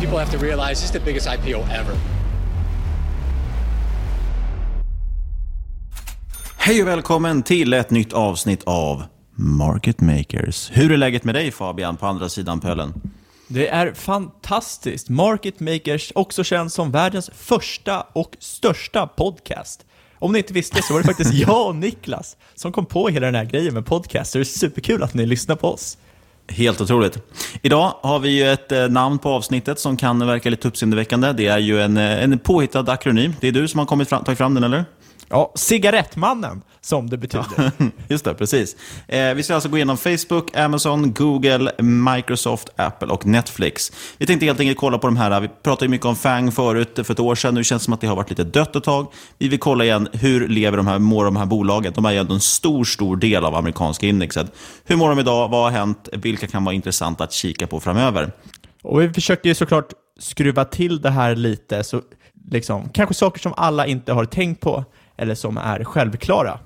[0.00, 1.94] People have to realize this is the biggest IPO ever.
[6.56, 9.04] Hej och välkommen till ett nytt avsnitt av
[9.36, 10.70] Market Makers.
[10.72, 12.92] Hur är läget med dig Fabian på andra sidan pölen?
[13.48, 15.08] Det är fantastiskt.
[15.08, 19.86] Market Makers också känns som världens första och största podcast.
[20.18, 23.26] Om ni inte visste så var det faktiskt jag och Niklas som kom på hela
[23.26, 24.32] den här grejen med podcast.
[24.32, 25.98] Så det är superkul att ni lyssnar på oss.
[26.48, 27.18] Helt otroligt.
[27.62, 31.32] Idag har vi ju ett eh, namn på avsnittet som kan verka lite uppseendeväckande.
[31.32, 33.34] Det är ju en, eh, en påhittad akronym.
[33.40, 34.84] Det är du som har kommit fram, tagit fram den, eller?
[35.34, 37.70] Ja, cigarettmannen som det betyder.
[38.08, 38.76] Just det, precis.
[39.08, 43.92] Eh, vi ska alltså gå igenom Facebook, Amazon, Google, Microsoft, Apple och Netflix.
[44.18, 45.40] Vi tänkte helt enkelt kolla på de här.
[45.40, 47.54] Vi pratade ju mycket om FANG förut, för ett år sedan.
[47.54, 49.06] Nu känns det som att det har varit lite dött ett tag.
[49.38, 51.92] Vi vill kolla igen, hur lever de här, mår de här bolagen?
[51.96, 54.52] De är ju ändå en stor, stor del av amerikanska indexet.
[54.84, 55.48] Hur mår de idag?
[55.48, 56.08] Vad har hänt?
[56.12, 58.32] Vilka kan vara intressanta att kika på framöver?
[58.82, 62.00] Och vi försöker ju såklart skruva till det här lite, så
[62.50, 64.84] liksom, kanske saker som alla inte har tänkt på
[65.16, 66.58] eller som är självklara.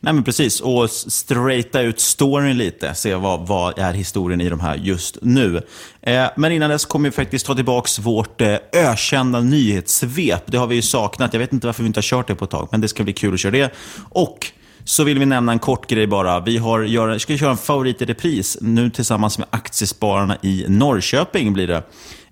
[0.00, 2.94] Nej men precis, och straighta ut storyn lite.
[2.94, 5.62] Se vad, vad är historien i de här just nu.
[6.00, 10.42] Eh, men innan dess kommer vi faktiskt ta tillbaka vårt eh, ökända nyhetssvep.
[10.46, 11.32] Det har vi ju saknat.
[11.32, 13.04] Jag vet inte varför vi inte har kört det på ett tag, men det ska
[13.04, 13.74] bli kul att köra det.
[14.08, 14.46] Och
[14.84, 16.40] så vill vi nämna en kort grej bara.
[16.40, 21.52] Vi har gör, ska köra en favorit i repris nu tillsammans med Aktiespararna i Norrköping
[21.52, 21.82] blir det.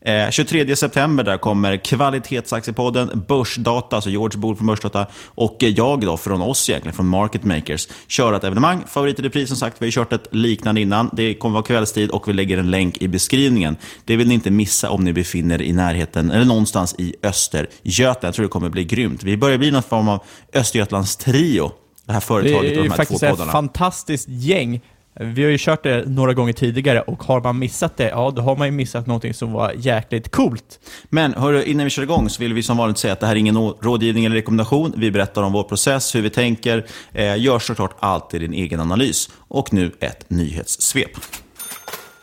[0.05, 6.17] Eh, 23 september där kommer Kvalitetsaktiepodden, Börsdata, alltså George Bohl från Börsdata och jag då
[6.17, 8.85] från oss egentligen, från Market Makers, köra ett evenemang.
[8.87, 11.11] Favorit i repris som sagt, vi har kört ett liknande innan.
[11.12, 13.77] Det kommer vara kvällstid och vi lägger en länk i beskrivningen.
[14.05, 18.27] Det vill ni inte missa om ni befinner er i närheten, eller någonstans i Östergötland.
[18.29, 19.23] Jag tror det kommer bli grymt.
[19.23, 21.73] Vi börjar bli någon form av Östergötlands trio.
[22.07, 23.27] Det här företaget och de här två poddarna.
[23.27, 24.81] Det är faktiskt ett fantastiskt gäng.
[25.21, 28.43] Vi har ju kört det några gånger tidigare och har man missat det, ja då
[28.43, 30.81] har man ju missat någonting som var jäkligt coolt.
[31.09, 33.35] Men hörru, innan vi kör igång så vill vi som vanligt säga att det här
[33.35, 34.93] är ingen rådgivning eller rekommendation.
[34.97, 36.87] Vi berättar om vår process, hur vi tänker.
[37.12, 39.31] Eh, gör såklart alltid din egen analys.
[39.38, 41.11] Och nu ett nyhetssvep.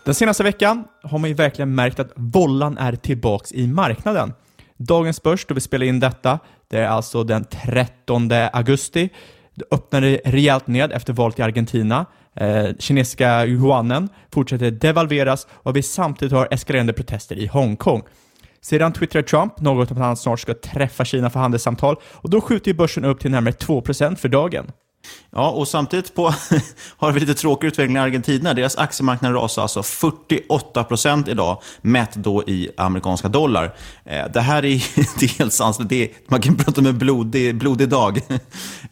[0.04, 4.34] Den senaste veckan har man ju verkligen märkt att vollan är tillbaks i marknaden.
[4.78, 6.40] Dagens börs, då vi spelar in detta,
[6.70, 9.10] det är alltså den 13 augusti.
[9.56, 12.06] Det öppnade rejält ned efter valet i Argentina.
[12.36, 18.04] Eh, kinesiska yuanen fortsätter devalveras och vi samtidigt har eskalerande protester i Hongkong.
[18.62, 22.42] Sedan twittrar Trump något om att han snart ska träffa Kina för handelssamtal och då
[22.42, 24.72] skjuter ju börsen upp till närmare 2% för dagen.
[25.32, 26.34] Ja, och samtidigt på,
[26.98, 28.54] har vi lite tråkig utveckling i Argentina.
[28.54, 33.76] Deras aktiemarknad rasar alltså 48 procent idag, mätt då i amerikanska dollar.
[34.06, 34.84] Eh, det här är,
[35.20, 35.92] det är helt sanslöst.
[36.28, 38.22] Man kan prata om en blodig, blodig dag.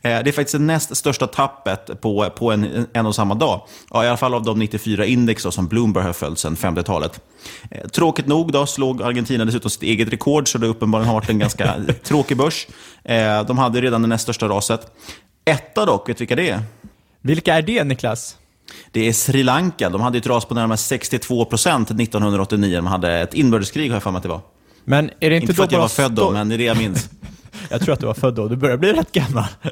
[0.02, 3.62] Eh, det är faktiskt det näst största tappet på, på en, en och samma dag.
[3.90, 7.22] Ja, I alla fall av de 94 index då, som Bloomberg har följt sedan 50-talet.
[7.72, 11.30] Eh, tråkigt nog då slog Argentina dessutom sitt eget rekord, så det uppenbarligen har varit
[11.30, 12.68] en ganska tråkig börs.
[13.48, 14.92] De hade redan det näst största raset.
[15.48, 16.62] Etta dock, vet du vilka det är?
[17.22, 18.38] Vilka är det, Niklas?
[18.92, 19.90] Det är Sri Lanka.
[19.90, 22.76] De hade ett ras på närmare 62 procent 1989.
[22.76, 24.42] De hade ett inbördeskrig, har jag för mig att det var.
[24.84, 26.64] Men är det inte, inte för att jag var född då, men det är det
[26.64, 27.10] jag minns.
[27.70, 28.48] jag tror att du var född då.
[28.48, 29.46] Du börjar bli rätt gammal.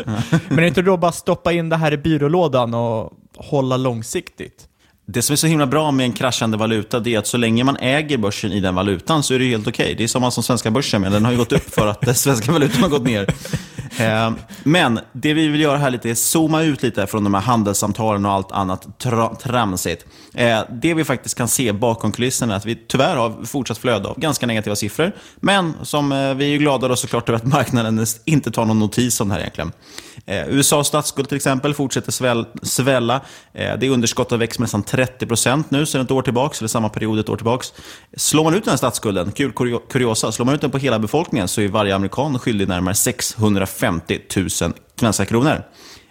[0.48, 4.68] men är det inte då bara stoppa in det här i byrålådan och hålla långsiktigt?
[5.08, 7.64] Det som är så himla bra med en kraschande valuta det är att så länge
[7.64, 9.84] man äger börsen i den valutan så är det helt okej.
[9.84, 9.96] Okay.
[9.96, 12.16] Det är samma som svenska börsen, men den har ju gått upp för att den
[12.16, 13.34] svenska valutan har gått ner.
[13.98, 14.32] Eh,
[14.64, 18.26] men det vi vill göra här lite är zooma ut lite från de här handelssamtalen
[18.26, 20.06] och allt annat tra tramsigt.
[20.36, 24.08] Eh, det vi faktiskt kan se bakom kulisserna är att vi tyvärr har fortsatt flöde
[24.08, 25.12] av ganska negativa siffror.
[25.36, 29.22] Men som eh, vi är glada då såklart över att marknaden inte tar någon notis
[29.22, 29.72] om det här egentligen.
[30.26, 32.12] Eh, USAs statsskuld till exempel fortsätter
[32.66, 33.22] svälla.
[33.54, 36.90] Eh, det underskottet har växt med nästan 30% nu sedan ett år tillbaka, eller samma
[36.90, 37.66] period ett år tillbaka.
[38.18, 39.52] Slår man ut den här statsskulden, kul
[39.90, 44.20] kuriosa, slår man ut den på hela befolkningen så är varje amerikan skyldig närmare 650
[44.36, 44.50] 000
[45.00, 45.64] svenska kronor.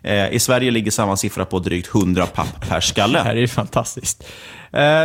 [0.05, 3.19] Eh, I Sverige ligger samma siffra på drygt 100 papp per skalle.
[3.23, 4.25] Det här är fantastiskt.
[4.73, 5.05] Eh,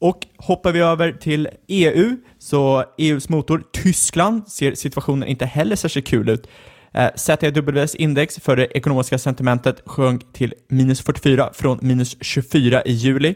[0.00, 6.06] och hoppar vi över till EU, så EUs motor Tyskland ser situationen inte heller särskilt
[6.06, 6.46] kul ut.
[6.94, 12.92] Eh, ZEWs index för det ekonomiska sentimentet sjönk till minus 44 från minus 24 i
[12.92, 13.34] juli.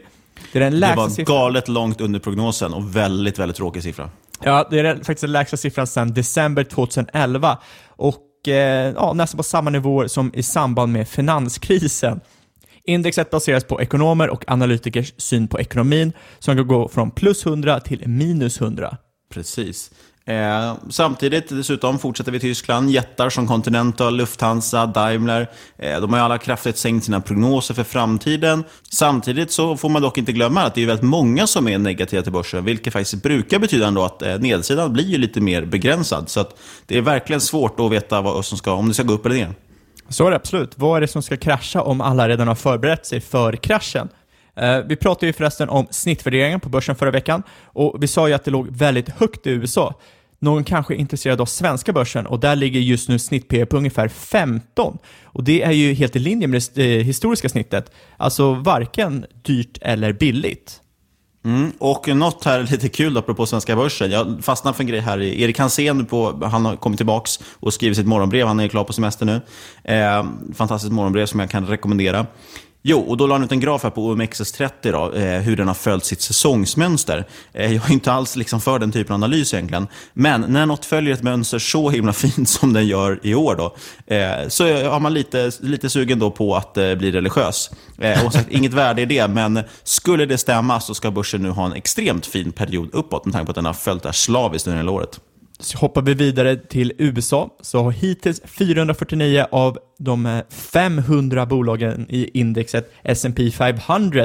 [0.51, 1.37] Det, är den det var siffran.
[1.37, 4.09] galet långt under prognosen och väldigt, väldigt tråkig siffra.
[4.43, 7.57] Ja, det är faktiskt den lägsta siffran sedan december 2011
[7.87, 8.55] och eh,
[8.95, 12.19] ja, nästan på samma nivåer som i samband med finanskrisen.
[12.83, 17.79] Indexet baseras på ekonomer och analytikers syn på ekonomin som kan gå från plus 100
[17.79, 18.97] till minus 100.
[19.29, 19.91] Precis.
[20.27, 22.89] Eh, samtidigt dessutom fortsätter vi i Tyskland.
[22.89, 25.49] Jättar som Continental, Lufthansa, Daimler.
[25.77, 28.63] Eh, de har ju alla kraftigt sänkt sina prognoser för framtiden.
[28.91, 32.23] Samtidigt så får man dock inte glömma att det är väldigt många som är negativa
[32.23, 36.29] till börsen, vilket faktiskt brukar betyda ändå att eh, nedsidan blir ju lite mer begränsad.
[36.29, 39.13] Så att det är verkligen svårt att veta vad som ska, om det ska gå
[39.13, 39.53] upp eller ner.
[40.09, 40.71] Så är det absolut.
[40.75, 44.09] Vad är det som ska krascha om alla redan har förberett sig för kraschen?
[44.55, 48.33] Eh, vi pratade ju förresten om snittvärderingen på börsen förra veckan och vi sa ju
[48.33, 49.93] att det låg väldigt högt i USA.
[50.39, 53.77] Någon kanske är intresserad av svenska börsen och där ligger just nu snitt P på
[53.77, 54.97] ungefär 15.
[55.23, 57.91] Och det är ju helt i linje med det eh, historiska snittet.
[58.17, 60.81] Alltså varken dyrt eller billigt.
[61.45, 64.11] Mm, och något här lite kul apropå svenska börsen.
[64.11, 65.21] Jag fastnade för en grej här.
[65.21, 68.47] Erik Hansén, på, han har kommit tillbaka och skrivit sitt morgonbrev.
[68.47, 69.41] Han är klar på semester nu.
[69.83, 70.25] Eh,
[70.55, 72.25] fantastiskt morgonbrev som jag kan rekommendera.
[72.89, 75.67] Jo, och då la han ut en graf här på OMXS30, då, eh, hur den
[75.67, 77.25] har följt sitt säsongsmönster.
[77.53, 79.87] Eh, jag är inte alls liksom för den typen av analys egentligen.
[80.13, 83.75] Men när något följer ett mönster så himla fint som den gör i år, då,
[84.15, 87.71] eh, så har man lite, lite sugen då på att eh, bli religiös.
[87.97, 91.49] Eh, och sagt, inget värde i det, men skulle det stämma så ska börsen nu
[91.49, 94.13] ha en extremt fin period uppåt med tanke på att den har följt det här
[94.13, 95.19] slaviskt under hela året.
[95.59, 102.05] Så hoppar vi vidare till USA, så har hittills 449 av de eh, 500 bolagen
[102.09, 104.23] i indexet S&P 500,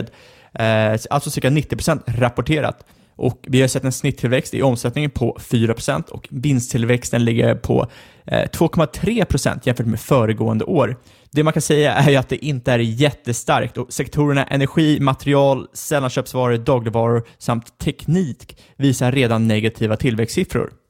[0.55, 2.85] eh, alltså cirka 90% rapporterat.
[3.17, 7.87] Och vi har sett en snitttillväxt i omsättningen på 4% och vinsttillväxten ligger på
[8.27, 10.97] eh, 2,3% jämfört med föregående år.
[11.31, 15.67] Det man kan säga är ju att det inte är jättestarkt och sektorerna energi, material,
[15.73, 20.82] sällanköpsvaror, dagligvaror samt teknik visar redan negativa tillväxtsiffror.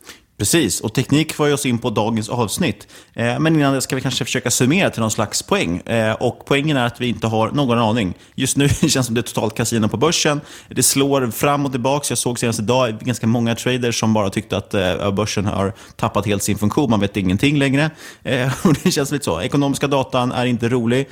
[0.42, 2.86] Precis, och teknik för oss in på dagens avsnitt.
[3.14, 5.78] Eh, men innan det ska vi kanske försöka summera till någon slags poäng.
[5.78, 8.14] Eh, och poängen är att vi inte har någon aning.
[8.34, 10.40] Just nu känns det som det är totalt kasino på börsen.
[10.68, 12.06] Det slår fram och tillbaka.
[12.08, 16.26] Jag såg senast idag ganska många traders som bara tyckte att eh, börsen har tappat
[16.26, 16.90] helt sin funktion.
[16.90, 17.90] Man vet ingenting längre.
[18.64, 19.40] Och det känns lite så.
[19.40, 21.08] Ekonomiska datan är inte rolig.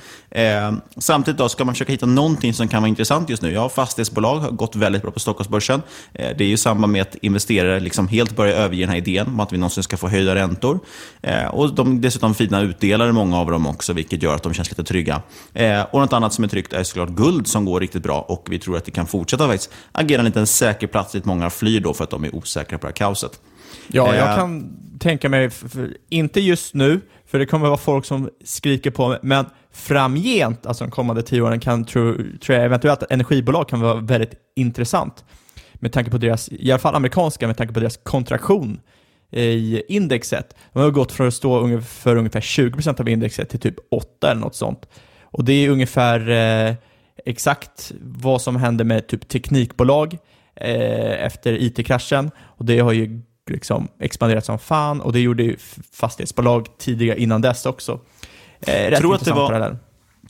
[0.98, 3.52] Samtidigt då ska man försöka hitta någonting som kan vara intressant just nu.
[3.52, 5.82] Ja, fastighetsbolag har gått väldigt bra på Stockholmsbörsen.
[6.12, 9.34] Det är ju samma med att investerare liksom helt börjar överge den här idén idén
[9.34, 10.80] om att vi någonsin ska få höjda räntor.
[11.22, 14.70] Eh, och de dessutom fina utdelare, många av dem också, vilket gör att de känns
[14.70, 15.22] lite trygga.
[15.54, 18.46] Eh, och något annat som är tryggt är såklart guld som går riktigt bra och
[18.50, 21.80] vi tror att det kan fortsätta faktiskt agera en liten säker plats dit många flyr
[21.80, 23.40] då för att de är osäkra på det här kaoset.
[23.88, 25.50] Ja, jag eh, kan tänka mig,
[26.10, 30.84] inte just nu, för det kommer vara folk som skriker på mig, men framgent, alltså
[30.84, 35.24] de kommande tio åren, kan, tror, tror jag eventuellt att energibolag kan vara väldigt intressant
[35.74, 38.80] med tanke på deras, i alla fall amerikanska, med tanke på deras kontraktion
[39.30, 40.54] i indexet.
[40.72, 44.40] De har gått från att stå för ungefär 20% av indexet till typ 8 eller
[44.40, 44.88] något sånt.
[45.22, 46.74] Och det är ungefär eh,
[47.24, 50.18] exakt vad som hände med typ teknikbolag
[50.56, 52.30] eh, efter it-kraschen.
[52.38, 53.20] Och det har ju
[53.50, 55.56] liksom expanderat som fan och det gjorde ju
[55.92, 58.00] fastighetsbolag tidigare innan dess också.
[58.60, 59.76] Eh, rätt tror att det var, parallell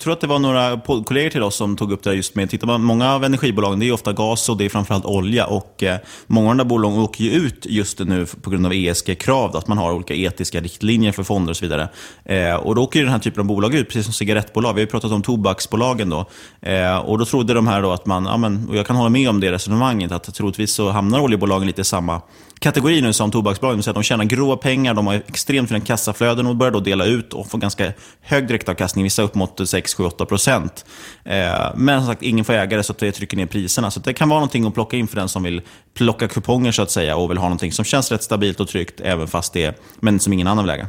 [0.00, 2.66] tror att det var några kollegor till oss som tog upp det just med, tittar
[2.66, 5.98] man, många av energibolagen det är ofta gas och det är framförallt olja och eh,
[6.26, 9.68] många av de där bolagen åker ju ut just nu på grund av ESG-krav, att
[9.68, 11.88] man har olika etiska riktlinjer för fonder och så vidare.
[12.24, 14.74] Eh, och då åker ju den här typen av bolag ut, precis som cigarettbolag.
[14.74, 16.26] Vi har ju pratat om tobaksbolagen då.
[16.60, 19.10] Eh, och då trodde de här då att man, ja, men, och jag kan hålla
[19.10, 22.20] med om det resonemanget, att troligtvis så hamnar oljebolagen lite i samma
[22.60, 23.82] kategori nu som tobaksbolagen.
[23.82, 27.04] Så att de tjänar grova pengar, de har extremt fina kassaflöden och börjar då dela
[27.04, 30.84] ut och får ganska hög direktavkastning, vissa upp mot 6-8 procent.
[31.24, 33.90] Eh, men som sagt, ingen får ägare så att det trycker ner priserna.
[33.90, 35.62] Så det kan vara någonting att plocka in för den som vill
[35.94, 39.00] plocka kuponger så att säga och vill ha någonting som känns rätt stabilt och tryggt
[39.00, 40.88] även fast det är, men som ingen annan vill äga.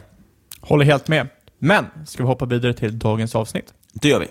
[0.62, 1.28] Håller helt med.
[1.60, 3.74] Men, ska vi hoppa vidare till dagens avsnitt?
[3.94, 4.28] Det gör vi.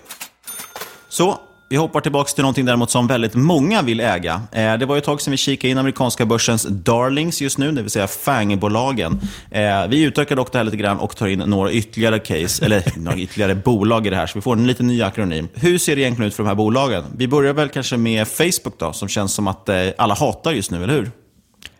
[1.09, 1.39] Så,
[1.71, 4.41] vi hoppar tillbaka till någonting däremot som väldigt många vill äga.
[4.51, 7.81] Eh, det var ett tag sedan vi kikade in amerikanska börsens darlings just nu, det
[7.81, 9.19] vill säga FANG-bolagen.
[9.51, 12.83] Eh, vi utökar dock det här lite grann och tar in några ytterligare case, eller
[12.99, 15.47] några ytterligare bolag i det här, så vi får en lite ny akronym.
[15.53, 17.03] Hur ser det egentligen ut för de här bolagen?
[17.17, 20.71] Vi börjar väl kanske med Facebook då, som känns som att eh, alla hatar just
[20.71, 21.11] nu, eller hur?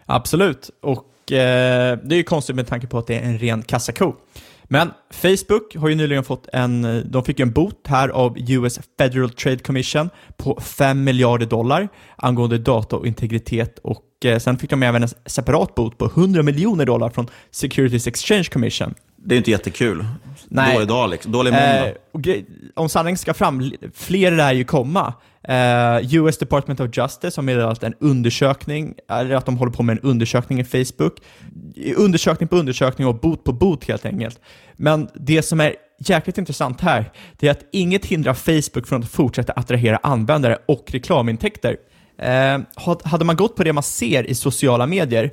[0.05, 3.63] Absolut, och eh, det är ju konstigt med tanke på att det är en ren
[3.63, 4.13] kassako.
[4.73, 9.29] Men Facebook har ju nyligen fått en, de fick en bot här av US Federal
[9.29, 14.83] Trade Commission på 5 miljarder dollar angående data och integritet och eh, sen fick de
[14.83, 18.93] även en separat bot på 100 miljoner dollar från Securities Exchange Commission.
[19.15, 20.05] Det är inte jättekul.
[20.47, 20.73] Nej.
[20.73, 21.31] Dålig dag, liksom.
[21.31, 21.87] dålig måndag.
[21.87, 25.13] Eh, om sanningen ska fram, fler lär ju komma.
[25.43, 29.83] Eh, uh, US Department of Justice har meddelat en undersökning, eller att de håller på
[29.83, 31.19] med en undersökning i Facebook.
[31.95, 34.39] Undersökning på undersökning och bot på bot helt enkelt.
[34.75, 39.09] Men det som är jäkligt intressant här, det är att inget hindrar Facebook från att
[39.09, 41.77] fortsätta attrahera användare och reklamintäkter.
[42.23, 45.31] Uh, hade man gått på det man ser i sociala medier,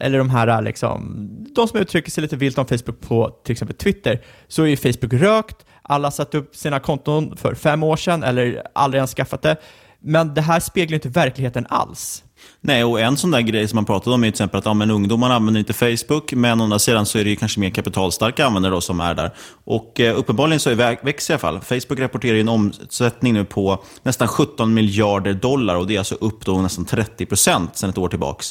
[0.00, 3.76] eller de här liksom, de som uttrycker sig lite vilt om Facebook på till exempel
[3.76, 5.56] Twitter, så är ju Facebook rökt,
[5.88, 9.56] alla satt upp sina konton för fem år sedan eller aldrig ens skaffat det.
[10.00, 12.24] Men det här speglar inte verkligheten alls.
[12.60, 14.74] Nej, och en sån där grej som man pratade om är till exempel att ja,
[14.74, 18.46] men ungdomarna använder inte Facebook, men å andra sidan så är det kanske mer kapitalstarka
[18.46, 19.30] användare då som är där.
[19.64, 21.60] Och eh, uppenbarligen så är växer i alla fall.
[21.60, 26.44] Facebook rapporterar en omsättning nu på nästan 17 miljarder dollar och det är alltså upp
[26.44, 28.44] då nästan 30 procent sedan ett år tillbaka.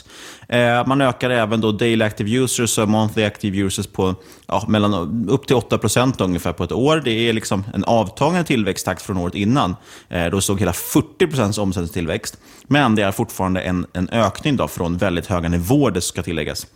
[0.50, 4.16] Eh, man ökar även då daily active users och monthly active users på
[4.48, 7.02] ja, mellan, upp till 8 procent ungefär på ett år.
[7.06, 9.76] Det är liksom en avtagande tillväxttakt från året innan.
[10.10, 12.38] Eh, då såg hela 40 procents omsättningstillväxt.
[12.68, 16.68] Men det är fortfarande en, en ökning då från väldigt höga nivåer, det ska tilläggas.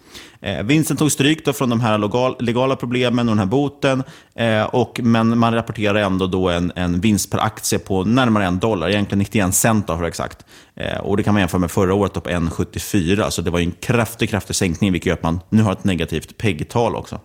[0.41, 4.03] Eh, vinsten tog stryk då från de här legal, legala problemen och den här boten.
[4.36, 8.60] Eh, och, men man rapporterar ändå då en, en vinst per aktie på närmare en
[8.60, 10.46] dollar, egentligen 91 cent då, för exakt.
[10.75, 13.30] Eh, och Det kan man jämföra med förra året på 1,74.
[13.30, 16.38] Så det var en kraftig, kraftig sänkning, vilket gör att man nu har ett negativt
[16.38, 17.20] PEG-tal också.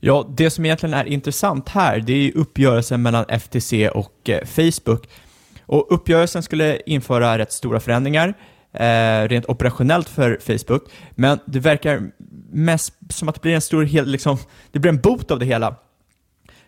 [0.00, 5.08] Ja, det som egentligen är intressant här, det är uppgörelsen mellan FTC och eh, Facebook.
[5.66, 8.34] Och uppgörelsen skulle införa rätt stora förändringar
[8.78, 12.02] eh, rent operationellt för Facebook, men det verkar
[12.50, 14.36] mest som att det blir en stor, hel, liksom,
[14.72, 15.76] det blir en bot av det hela.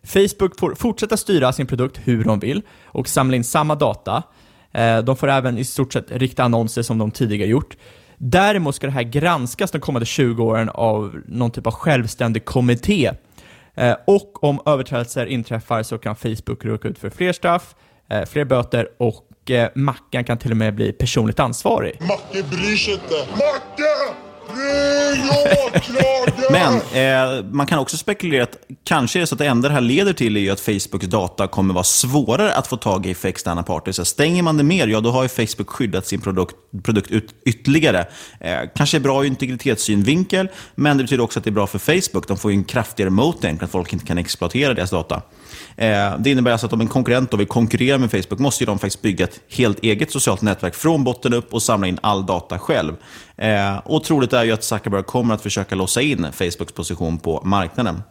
[0.02, 4.22] Facebook får fortsätta styra sin produkt hur de vill och samla in samma data.
[4.72, 7.76] Eh, de får även i stort sett rikta annonser som de tidigare gjort.
[8.16, 13.10] Däremot ska det här granskas de kommande 20 åren av någon typ av självständig kommitté.
[13.74, 17.74] Eh, och om överträdelser inträffar så kan Facebook råka ut för fler straff,
[18.08, 21.96] eh, fler böter och eh, Mackan kan till och med bli personligt ansvarig.
[22.00, 23.14] Macke bryr sig inte.
[23.30, 24.29] Macke!
[26.50, 29.74] Men eh, man kan också spekulera att kanske är det så att det enda det
[29.74, 33.28] här leder till är att Facebooks data kommer vara svårare att få tag i för
[33.28, 33.92] externa parter.
[33.92, 37.34] Så stänger man det mer, ja då har ju Facebook skyddat sin produkt, produkt ut,
[37.46, 38.06] ytterligare.
[38.40, 41.78] Eh, kanske är bra ur integritetssynvinkel, men det betyder också att det är bra för
[41.78, 42.28] Facebook.
[42.28, 45.22] De får ju en kraftigare moat att folk inte kan exploatera deras data.
[45.76, 49.02] Eh, det innebär alltså att om en konkurrent vill konkurrera med Facebook måste de faktiskt
[49.02, 52.94] bygga ett helt eget socialt nätverk från botten upp och samla in all data själv.
[53.36, 57.18] Eh, och troligt är är ju att Zuckerberg kommer att försöka låsa in Facebooks position
[57.18, 58.02] på marknaden.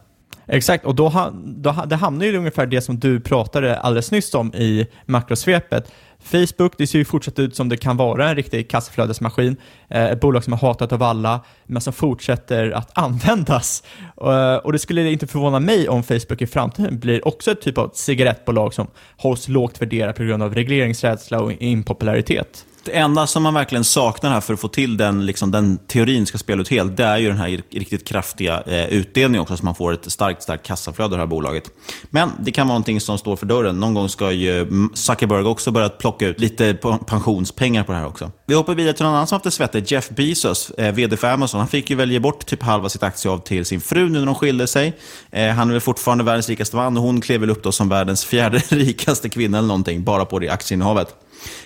[0.52, 4.54] Exakt, och då, då, det hamnar ju ungefär det som du pratade alldeles nyss om
[4.54, 5.92] i makrosvepet.
[6.22, 9.56] Facebook, det ser ju fortsatt ut som det kan vara en riktig kassaflödesmaskin.
[9.88, 13.82] Eh, ett bolag som är hatat av alla, men som fortsätter att användas.
[14.20, 17.78] Eh, och det skulle inte förvåna mig om Facebook i framtiden blir också ett typ
[17.78, 22.64] av cigarettbolag som hålls lågt värderat på grund av regleringsrädsla och impopularitet.
[22.84, 26.26] Det enda som man verkligen saknar här för att få till den, liksom, den teorin
[26.26, 29.64] ska spela ut helt, det är ju den här riktigt kraftiga eh, utdelningen också, så
[29.64, 31.64] man får ett starkt, starkt kassaflöde i det här bolaget.
[32.10, 33.80] Men det kan vara någonting som står för dörren.
[33.80, 36.74] Någon gång ska ju Zuckerberg också börja plocka ut lite
[37.06, 38.30] pensionspengar på det här också.
[38.46, 39.90] Vi hoppar vidare till någon annan som haft det svettigt.
[39.90, 41.60] Jeff Bezos, eh, vd för Amazon.
[41.60, 44.34] Han fick ju välja bort typ halva sitt aktieav till sin fru nu när de
[44.34, 44.96] skilde sig.
[45.30, 47.88] Eh, han är väl fortfarande världens rikaste man och hon klev väl upp då som
[47.88, 51.14] världens fjärde rikaste kvinna eller någonting, bara på det aktieinnehavet.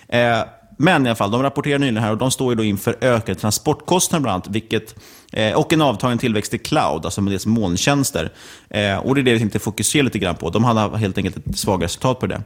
[0.08, 0.40] Eh,
[0.76, 3.40] men i alla fall, de rapporterar nyligen här och de står ju då inför ökade
[3.40, 4.94] transportkostnader bland annat, vilket,
[5.32, 8.32] eh, och en avtagande tillväxt i cloud, alltså med deras molntjänster.
[8.70, 10.50] Eh, och det är det vi tänkte fokusera lite grann på.
[10.50, 12.42] De hade helt enkelt ett svagare resultat på det.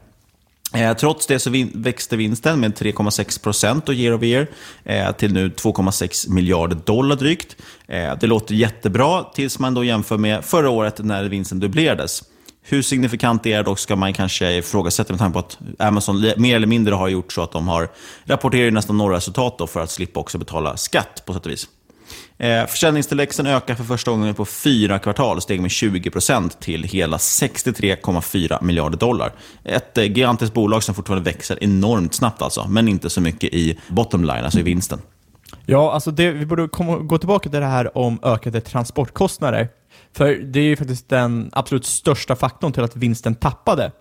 [0.74, 4.46] Eh, trots det så växte vinsten med 3,6 procent year over year
[4.84, 7.56] eh, till nu 2,6 miljarder dollar drygt.
[7.86, 12.22] Eh, det låter jättebra tills man då jämför med förra året när vinsten dubblerades.
[12.70, 16.56] Hur signifikant det är dock ska man kanske ifrågasätta med tanke på att Amazon mer
[16.56, 17.88] eller mindre har gjort så att de har
[18.24, 21.68] rapporterat nästan några resultat för att slippa också betala skatt på sätt och vis.
[22.38, 27.16] Eh, försäljningstillväxten ökar för första gången på fyra kvartal och steg med 20% till hela
[27.16, 29.32] 63,4 miljarder dollar.
[29.64, 33.78] Ett eh, gigantiskt bolag som fortfarande växer enormt snabbt alltså, men inte så mycket i
[33.88, 34.98] bottom line, alltså i vinsten.
[35.66, 39.68] Ja, alltså det, vi borde komma, gå tillbaka till det här om ökade transportkostnader.
[40.18, 43.92] För det är ju faktiskt den absolut största faktorn till att vinsten tappade.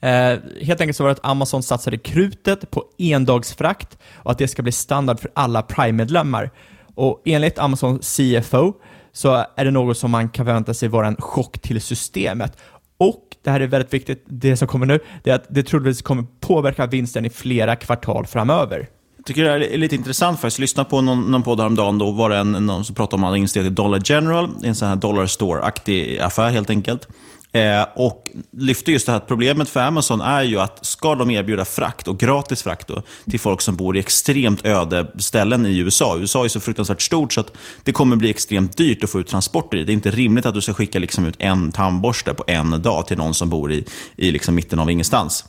[0.00, 4.48] Eh, helt enkelt så var det att Amazon satsade krutet på endagsfrakt och att det
[4.48, 6.50] ska bli standard för alla Prime-medlemmar.
[6.94, 8.72] Och enligt Amazons CFO
[9.12, 12.56] så är det något som man kan förvänta sig vara en chock till systemet.
[12.98, 16.02] Och det här är väldigt viktigt, det som kommer nu, det är att det troligtvis
[16.02, 18.88] kommer påverka vinsten i flera kvartal framöver.
[19.24, 20.58] Jag tycker det är lite intressant faktiskt.
[20.58, 21.98] Lyssna på någon, någon podd häromdagen.
[21.98, 24.74] Då var det en, någon som pratade om att han investerat i Dollar General, en
[24.74, 27.08] sån här dollar store-aktig affär helt enkelt.
[27.52, 31.30] Eh, och lyfter just det här att problemet för Amazon är ju att ska de
[31.30, 35.78] erbjuda frakt och gratis frakt då, till folk som bor i extremt öde ställen i
[35.78, 36.16] USA.
[36.18, 37.52] USA är så fruktansvärt stort så att
[37.82, 39.84] det kommer bli extremt dyrt att få ut transporter i.
[39.84, 43.06] Det är inte rimligt att du ska skicka liksom ut en tandborste på en dag
[43.06, 43.84] till någon som bor i,
[44.16, 45.44] i liksom mitten av ingenstans.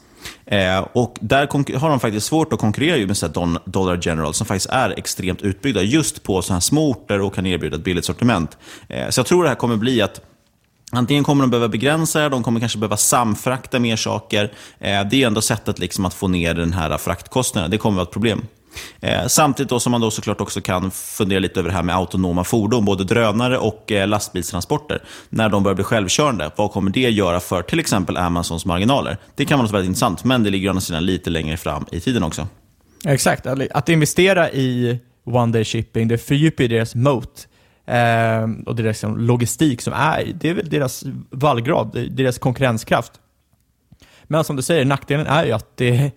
[0.45, 4.69] Eh, och där har de faktiskt svårt att konkurrera med så Dollar General som faktiskt
[4.69, 8.57] är extremt utbyggda just på sådana här små orter och kan erbjuda ett billigt sortiment.
[8.89, 10.21] Eh, så jag tror det här kommer bli att
[10.91, 14.51] Antingen kommer de behöva begränsa det, de kommer kanske behöva samfrakta mer saker.
[14.79, 17.71] Eh, det är ändå sättet liksom att få ner den här fraktkostnaden.
[17.71, 18.47] Det kommer att vara ett problem.
[18.99, 21.95] Eh, samtidigt då som man då såklart också kan fundera lite över det här med
[21.95, 25.03] autonoma fordon, både drönare och eh, lastbilstransporter.
[25.29, 29.17] När de börjar bli självkörande, vad kommer det göra för till exempel Amazons marginaler?
[29.35, 31.99] Det kan vara väldigt intressant, men det ligger å andra sidan lite längre fram i
[31.99, 32.47] tiden också.
[33.05, 37.47] Exakt, att investera i one day shipping, det fördjupar deras moat
[37.85, 43.11] eh, och deras liksom logistik som är, det är väl deras vallgrad, deras konkurrenskraft.
[44.23, 46.11] Men som du säger, nackdelen är ju att det,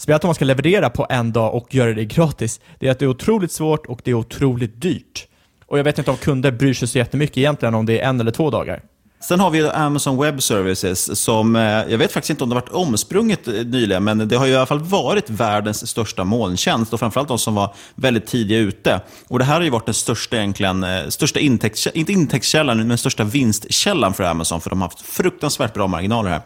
[0.00, 2.98] speciellt om man ska leverera på en dag och göra det gratis, det är att
[2.98, 5.26] det är otroligt svårt och det är otroligt dyrt.
[5.66, 8.20] Och jag vet inte om kunder bryr sig så jättemycket egentligen om det är en
[8.20, 8.82] eller två dagar.
[9.22, 12.60] Sen har vi Amazon Web Services som, eh, jag vet faktiskt inte om det har
[12.60, 17.00] varit omsprunget eh, nyligen, men det har i alla fall varit världens största molntjänst och
[17.00, 19.00] framförallt de som var väldigt tidiga ute.
[19.28, 22.98] Och Det här har ju varit den största, egentligen, eh, största intäkts, inte intäktskällan, men
[22.98, 26.40] största vinstkällan för Amazon, för de har haft fruktansvärt bra marginaler här.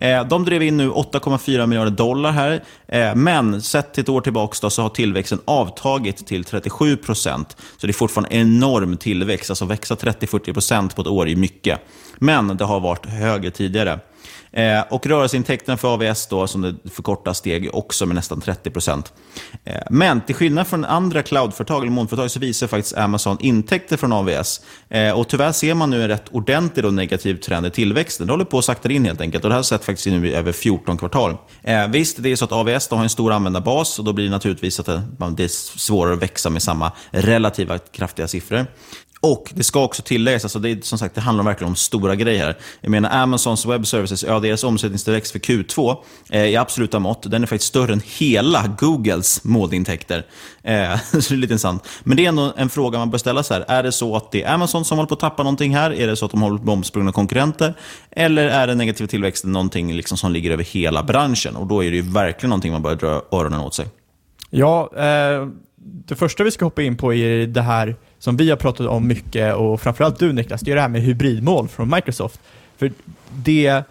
[0.00, 4.20] Eh, de drev in nu 8,4 miljarder dollar här, eh, men sett till ett år
[4.20, 7.56] tillbaka då, så har tillväxten avtagit till 37 procent.
[7.76, 9.50] Så det är fortfarande enorm tillväxt.
[9.50, 11.80] Alltså växa 30-40 procent på ett år är mycket.
[12.18, 14.00] Men det har varit högre tidigare.
[14.56, 19.12] Eh, och rörelseintäkterna för AVS, då, som det förkortas, steg också med nästan 30 procent.
[19.64, 24.12] Eh, men till skillnad från andra cloudföretag eller molnföretag så visar faktiskt Amazon intäkter från
[24.12, 24.60] AVS.
[24.88, 28.26] Eh, och tyvärr ser man nu en rätt ordentlig och negativ trend i tillväxten.
[28.26, 29.44] Det håller på att sakta in helt enkelt.
[29.44, 31.36] Och det här har sett faktiskt nu i över 14 kvartal.
[31.62, 34.30] Eh, visst, det är så att AVS har en stor användarbas och då blir det
[34.30, 35.02] naturligtvis att det,
[35.36, 38.66] det är svårare att växa med samma relativa kraftiga siffror.
[39.20, 42.44] Och det ska också tilläggas, alltså det, som sagt, det handlar verkligen om stora grejer
[42.44, 42.56] här.
[42.80, 45.96] Jag menar Amazons web services, ja deras omsättningstillväxt för Q2
[46.30, 50.26] eh, i absoluta mått, den är faktiskt större än hela Googles målintäkter.
[50.62, 51.88] Eh, så det är lite intressant.
[52.04, 53.64] Men det är ändå en fråga man bör ställa sig här.
[53.78, 55.92] Är det så att det är Amazon som håller på att tappa någonting här?
[55.92, 57.74] Är det så att de håller på att omsprungna konkurrenter?
[58.10, 61.56] Eller är den negativa tillväxten någonting liksom som ligger över hela branschen?
[61.56, 63.86] Och då är det ju verkligen någonting man bör dra öronen åt sig.
[64.50, 65.48] Ja, eh,
[65.86, 69.08] det första vi ska hoppa in på är det här som vi har pratat om
[69.08, 72.40] mycket och framförallt du Niklas, det är det här med hybridmål från Microsoft.
[72.76, 72.92] För
[73.30, 73.84] det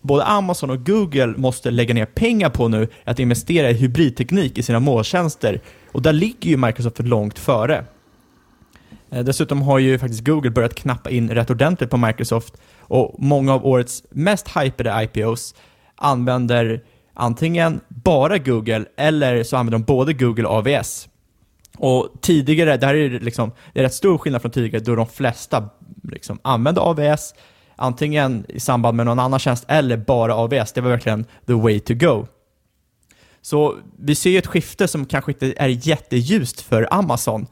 [0.00, 4.58] både Amazon och Google måste lägga ner pengar på nu är att investera i hybridteknik
[4.58, 5.60] i sina måltjänster.
[5.92, 7.84] Och där ligger ju Microsoft långt före.
[9.10, 13.54] Eh, dessutom har ju faktiskt Google börjat knappa in rätt ordentligt på Microsoft och många
[13.54, 15.54] av årets mest hypade IPOs
[15.96, 16.80] använder
[17.14, 21.08] antingen bara Google eller så använder de både Google och AVS.
[21.78, 25.06] Och tidigare, det här är liksom, det är rätt stor skillnad från tidigare då de
[25.06, 25.68] flesta
[26.02, 27.34] liksom använde AVS
[27.76, 30.72] antingen i samband med någon annan tjänst eller bara AVS.
[30.72, 32.26] Det var verkligen the way to go.
[33.42, 37.46] Så vi ser ju ett skifte som kanske inte är jätteljust för Amazon.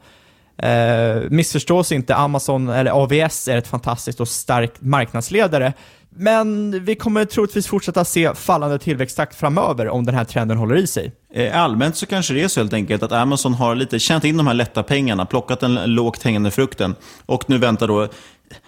[0.57, 5.73] Eh, missförstås inte, Amazon eller AVS är ett fantastiskt och starkt marknadsledare,
[6.15, 10.87] men vi kommer troligtvis fortsätta se fallande tillväxttakt framöver om den här trenden håller i
[10.87, 11.11] sig.
[11.33, 14.37] Eh, allmänt så kanske det är så helt enkelt att Amazon har lite tjänat in
[14.37, 16.95] de här lätta pengarna, plockat den lågt hängande frukten
[17.25, 18.07] och nu väntar då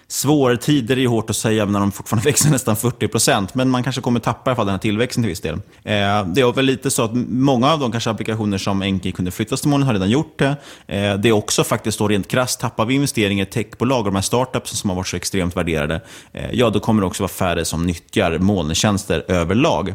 [0.08, 4.02] svåra tider är hårt att säga när de fortfarande växer nästan 40% men man kanske
[4.02, 5.54] kommer tappa i alla fall den här tillväxten till viss del.
[5.54, 9.30] Eh, det är väl lite så att många av de kanske applikationer som Enki kunde
[9.30, 10.56] flyttas till molnet har redan gjort det.
[10.86, 14.14] Eh, det är också faktiskt då rent krasst, tappar vi investeringar i techbolag och de
[14.14, 16.00] här startups som har varit så extremt värderade,
[16.32, 19.94] eh, ja då kommer det också vara färre som nyttjar molntjänster överlag.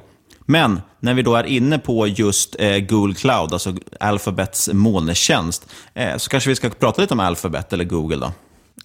[0.50, 6.18] Men när vi då är inne på just eh, Google Cloud, alltså Alphabets molntjänst, eh,
[6.18, 8.32] så kanske vi ska prata lite om Alphabet eller Google då.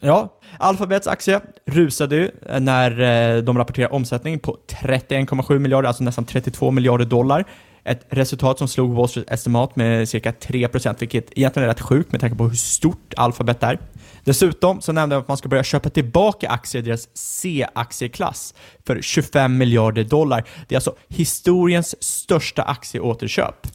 [0.01, 3.01] Ja, Alphabets aktie rusade ju eh, när
[3.37, 7.45] eh, de rapporterade omsättning på 31,7 miljarder, alltså nästan 32 miljarder dollar.
[7.85, 12.13] Ett resultat som slog Wall Street estimat med cirka 3%, vilket egentligen är rätt sjukt
[12.13, 13.79] med tanke på hur stort Alphabet är.
[14.25, 18.55] Dessutom så nämnde jag att man ska börja köpa tillbaka aktier i deras C-aktieklass
[18.87, 20.45] för 25 miljarder dollar.
[20.69, 23.67] Det är alltså historiens största aktieåterköp.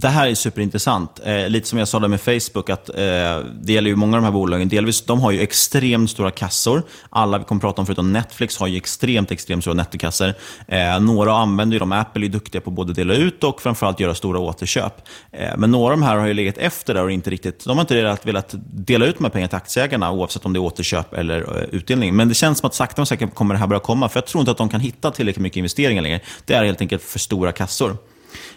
[0.00, 1.20] Det här är superintressant.
[1.24, 2.94] Eh, lite som jag sa där med Facebook, att eh,
[3.60, 4.68] det gäller ju många av de här bolagen.
[4.68, 6.82] Delvis, de har ju extremt stora kassor.
[7.10, 10.34] Alla vi kommer prata om förutom Netflix har ju extremt, extremt stora nettokassor.
[10.68, 11.92] Eh, några använder ju dem.
[11.92, 14.94] Apple är duktiga på både dela ut och framförallt göra stora återköp.
[15.32, 17.76] Eh, men några av de här har ju legat efter där och inte riktigt, de
[17.76, 21.14] har inte velat dela ut de här pengarna till aktieägarna oavsett om det är återköp
[21.14, 22.16] eller eh, utdelning.
[22.16, 24.08] Men det känns som att sakta men säkert kommer det här börja komma.
[24.08, 26.20] För jag tror inte att de kan hitta tillräckligt mycket investeringar längre.
[26.44, 27.96] Det är helt enkelt för stora kassor.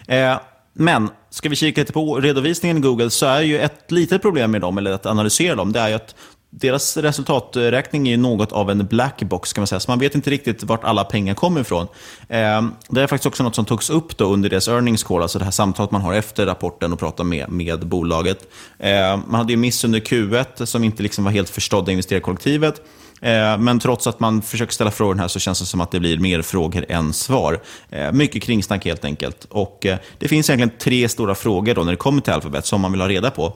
[0.07, 0.37] Eh,
[0.73, 4.51] men ska vi kika lite på redovisningen i Google så är ju ett litet problem
[4.51, 6.15] med dem, eller att analysera dem, det är ju att
[6.53, 9.79] deras resultaträkning är något av en black box, kan man säga.
[9.79, 11.87] Så man vet inte riktigt vart alla pengar kommer ifrån.
[12.29, 15.39] Ehm, det är faktiskt också något som togs upp då under deras earnings call, alltså
[15.39, 18.47] det här samtalet man har efter rapporten och pratar med, med bolaget.
[18.79, 22.81] Ehm, man hade ju miss under Q1 som inte liksom var helt förstådda investerarkollektivet.
[23.21, 25.99] Eh, men trots att man försöker ställa frågor här så känns det som att det
[25.99, 27.61] blir mer frågor än svar.
[27.89, 29.45] Eh, mycket kringsnack helt enkelt.
[29.49, 32.81] Och eh, det finns egentligen tre stora frågor då när det kommer till Alphabet som
[32.81, 33.53] man vill ha reda på.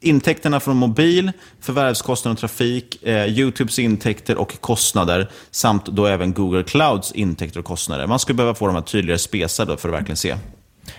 [0.00, 7.12] Intäkterna från mobil, förvärvskostnader och trafik, YouTubes intäkter och kostnader samt då även Google Clouds
[7.12, 8.06] intäkter och kostnader.
[8.06, 10.36] Man skulle behöva få de här tydligare spesade för att verkligen se.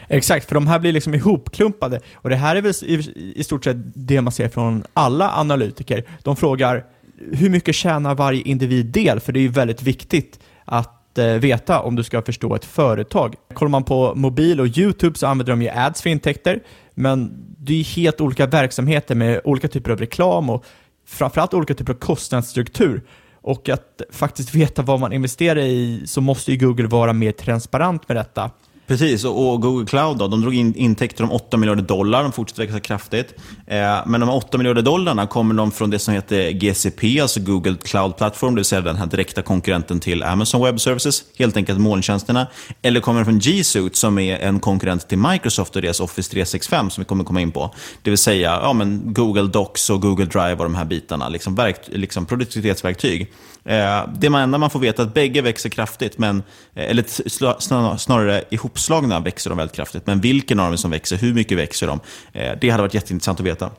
[0.08, 2.00] Exakt, för de här blir liksom ihopklumpade.
[2.14, 6.04] Och det här är väl i, i stort sett det man ser från alla analytiker.
[6.24, 6.86] De frågar
[7.34, 9.20] hur mycket tjänar varje individ del?
[9.20, 13.36] För det är ju väldigt viktigt att eh, veta om du ska förstå ett företag.
[13.54, 16.60] Kollar man på mobil och YouTube så använder de ju ads för intäkter,
[16.94, 20.66] men det är ju helt olika verksamheter med olika typer av reklam och
[21.08, 23.02] framförallt olika typer av kostnadsstruktur.
[23.42, 28.08] Och att faktiskt veta vad man investerar i så måste ju Google vara mer transparent
[28.08, 28.52] med detta.
[28.90, 32.64] Precis, och Google Cloud då, de drog in intäkter om 8 miljarder dollar, de fortsätter
[32.64, 33.34] växa kraftigt.
[33.68, 37.76] Eh, men de 8 miljarder dollarna kommer de från det som heter GCP, alltså Google
[37.84, 41.80] Cloud Platform, det vill säga den här direkta konkurrenten till Amazon Web Services, helt enkelt
[41.80, 42.48] molntjänsterna.
[42.82, 46.32] Eller kommer de från G Suite som är en konkurrent till Microsoft och deras Office
[46.32, 47.76] 365 som vi kommer komma in på.
[48.02, 51.56] Det vill säga ja, men Google Docs och Google Drive och de här bitarna, liksom,
[51.56, 53.34] verkt, liksom produktivitetsverktyg.
[53.66, 56.44] Eh, det enda man får veta är att bägge växer kraftigt, men,
[56.76, 58.44] eh, eller snarare
[58.80, 60.08] uppslagna växer de väldigt kraftigt.
[60.08, 62.00] Men vilken av dem som växer, hur mycket växer de?
[62.34, 63.72] Eh, det hade varit jätteintressant att veta.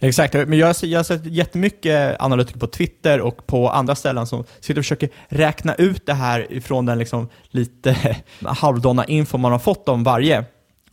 [0.00, 4.26] Exakt, men jag, jag har sett jättemycket eh, analytiker på Twitter och på andra ställen
[4.26, 9.52] som sitter och försöker räkna ut det här ifrån den liksom lite halvdana info man
[9.52, 10.44] har fått om varje.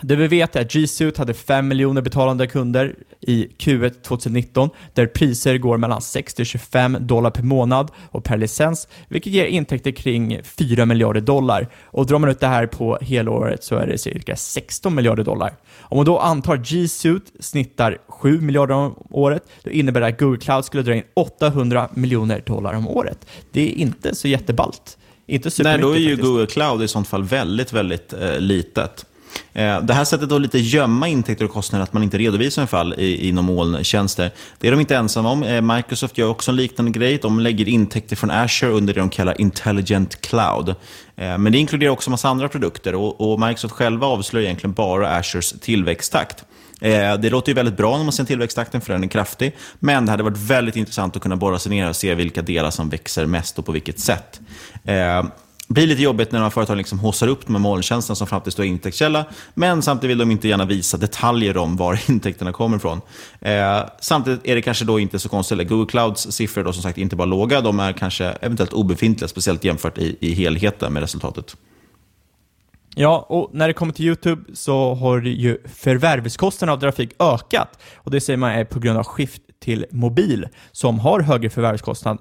[0.05, 4.69] Det vi vet är att G Suite hade 5 miljoner betalande kunder i Q1 2019,
[4.93, 9.45] där priser går mellan 6 till 25 dollar per månad och per licens, vilket ger
[9.45, 11.67] intäkter kring 4 miljarder dollar.
[11.83, 15.53] Och drar man ut det här på helåret så är det cirka 16 miljarder dollar.
[15.79, 20.19] Om man då antar G Suite snittar 7 miljarder om året, då innebär det att
[20.19, 23.27] Google Cloud skulle dra in 800 miljoner dollar om året.
[23.51, 24.97] Det är inte så jättebalt.
[25.27, 26.15] Inte Nej, då är ju.
[26.15, 29.05] Google Cloud i sånt fall väldigt, väldigt eh, litet.
[29.53, 32.67] Eh, det här sättet att lite gömma intäkter och kostnader, att man inte redovisar i
[32.67, 35.43] fall inom molntjänster, det är de inte ensamma om.
[35.43, 37.19] Eh, Microsoft gör också en liknande grej.
[37.21, 40.69] De lägger intäkter från Azure under det de kallar Intelligent Cloud.
[40.69, 40.75] Eh,
[41.15, 45.53] men det inkluderar också en massa andra produkter och Microsoft själva avslöjar egentligen bara Azures
[45.61, 46.45] tillväxttakt.
[47.19, 49.55] Det låter ju väldigt bra när man ser tillväxttakten, för den är kraftig.
[49.79, 52.71] Men det hade varit väldigt intressant att kunna borra sig ner och se vilka delar
[52.71, 54.41] som växer mest och på vilket sätt
[55.67, 58.59] blir lite jobbigt när de här företagen liksom håsar upp de här molntjänsterna som framtills
[58.59, 63.01] är intäktskälla, men samtidigt vill de inte gärna visa detaljer om var intäkterna kommer ifrån.
[63.41, 66.97] Eh, samtidigt är det kanske då inte så konstigt, Google Clouds siffror då som sagt
[66.97, 71.55] inte bara låga, de är kanske eventuellt obefintliga, speciellt jämfört i, i helheten med resultatet.
[72.95, 77.79] Ja, och när det kommer till YouTube så har ju förvärvskostnaderna av trafik ökat.
[77.95, 82.17] Och det säger man är på grund av skift till mobil som har högre förvärvskostnad.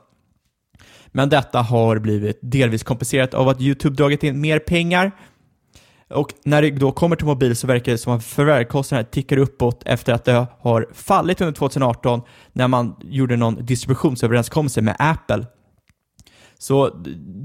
[1.13, 5.13] Men detta har blivit delvis kompenserat av att YouTube dragit in mer pengar.
[6.11, 9.83] Och när det då kommer till mobil så verkar det som att förvärvskostnaderna tickar uppåt
[9.87, 12.21] efter att det har fallit under 2018
[12.53, 15.47] när man gjorde någon distributionsöverenskommelse med Apple.
[16.59, 16.89] Så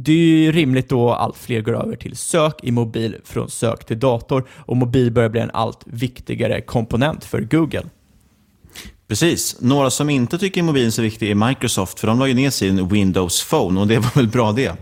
[0.04, 3.50] det är ju rimligt då att allt fler går över till sök i mobil från
[3.50, 7.84] sök till dator och mobil börjar bli en allt viktigare komponent för Google.
[9.08, 9.56] Precis.
[9.60, 12.50] Några som inte tycker mobilen är så viktig är Microsoft, för de la ju ner
[12.50, 14.76] sin Windows Phone och det var väl bra det.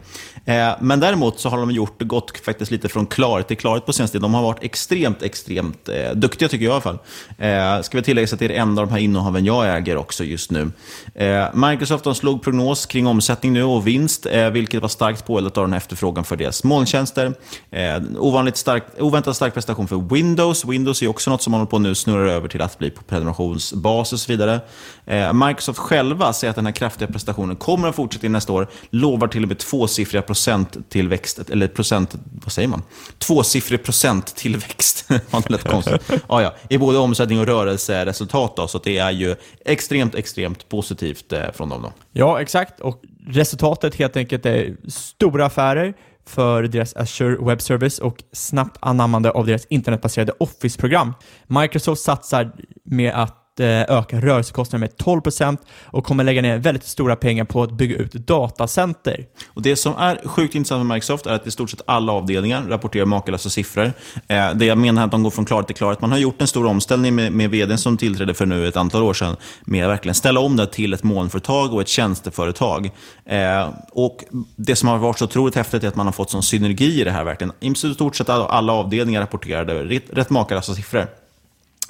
[0.45, 3.93] Eh, men däremot så har de gjort gått faktiskt lite från klarhet till klarhet på
[3.93, 4.21] senaste tiden.
[4.21, 6.99] De har varit extremt, extremt eh, duktiga tycker jag i alla fall.
[7.37, 9.97] Eh, ska vi tillägga att det är det enda av de här innehaven jag äger
[9.97, 10.71] också just nu.
[11.15, 15.57] Eh, Microsoft de slog prognos kring omsättning nu och vinst, eh, vilket var starkt påeldat
[15.57, 17.33] av den här efterfrågan för deras molntjänster.
[17.71, 20.65] Eh, ovanligt stark, oväntat stark prestation för Windows.
[20.65, 24.13] Windows är också något som håller på nu snurrar över till att bli på prenumerationsbas
[24.13, 24.59] och så vidare.
[25.05, 28.67] Eh, Microsoft själva säger att den här kraftiga prestationen kommer att fortsätta i nästa år,
[28.89, 32.81] lovar till och med tvåsiffriga procenttillväxt, eller procent, vad säger man?
[33.17, 35.07] Tvåsiffrig procenttillväxt.
[35.07, 36.11] det lät konstigt.
[36.29, 36.53] Ja, ja.
[36.69, 38.55] I både omsättning och rörelseresultat.
[38.55, 41.81] Då, så det är ju extremt, extremt positivt eh, från dem.
[41.81, 41.93] Då.
[42.11, 42.79] Ja, exakt.
[42.79, 45.93] Och resultatet helt enkelt är stora affärer
[46.27, 51.13] för deras Azure Web Service och snabbt anammande av deras internetbaserade Office-program.
[51.47, 52.51] Microsoft satsar
[52.83, 57.63] med att Eh, öka rörelsekostnaden med 12% och kommer lägga ner väldigt stora pengar på
[57.63, 59.25] att bygga ut datacenter.
[59.47, 62.63] Och Det som är sjukt intressant med Microsoft är att i stort sett alla avdelningar
[62.67, 63.93] rapporterar makalösa siffror.
[64.27, 66.01] Eh, det jag menar är att de går från klarhet till klarhet.
[66.01, 69.03] Man har gjort en stor omställning med, med vdn som tillträdde för nu ett antal
[69.03, 72.91] år sedan med att verkligen ställa om det till ett molnföretag och ett tjänsteföretag.
[73.25, 74.23] Eh, och
[74.55, 77.03] Det som har varit så otroligt häftigt är att man har fått sån synergi i
[77.03, 77.23] det här.
[77.23, 77.53] verkligen.
[77.59, 81.24] I stort sett alla avdelningar rapporterade rätt, rätt makalösa siffror.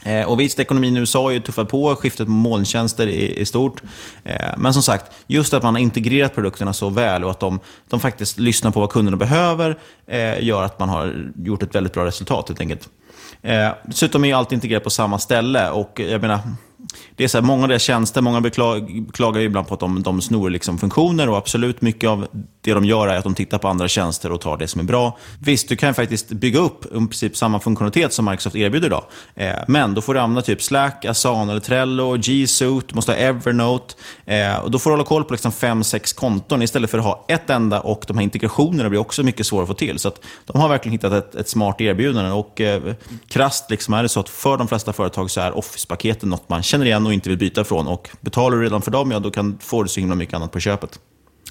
[0.05, 3.81] Eh, och visst, ekonomin i USA har ju tuffat på, skiftet med molntjänster i, stort.
[4.23, 7.59] Eh, men som sagt, just att man har integrerat produkterna så väl och att de,
[7.89, 11.93] de faktiskt lyssnar på vad kunderna behöver eh, gör att man har gjort ett väldigt
[11.93, 12.89] bra resultat helt enkelt.
[13.83, 16.39] Dessutom är ju allt integrerat på samma ställe och jag menar,
[17.15, 18.49] det är så här, många av deras tjänster, många
[19.13, 22.27] klagar ibland på att de, de snor liksom funktioner och absolut mycket av
[22.61, 24.85] det de gör är att de tittar på andra tjänster och tar det som är
[24.85, 25.17] bra.
[25.39, 29.03] Visst, du kan faktiskt bygga upp i princip samma funktionalitet som Microsoft erbjuder idag.
[29.35, 33.11] Eh, men då får du använda typ Slack, Asana eller Trello, G Suite, du måste
[33.11, 33.95] ha Evernote.
[34.25, 37.03] Eh, och då får du hålla koll på liksom fem, sex konton istället för att
[37.03, 39.99] ha ett enda och de här integrationerna blir också mycket svårare att få till.
[39.99, 40.11] Så
[40.45, 42.31] de har verkligen hittat ett, ett smart erbjudande.
[42.31, 42.93] Och eh,
[43.27, 46.63] krasst liksom är det så att för de flesta företag så är Office-paketen något man
[46.63, 47.87] känner känner igen och inte vill byta från.
[47.87, 50.51] Och betalar du redan för dem, ja då kan, får du så himla mycket annat
[50.51, 50.99] på köpet.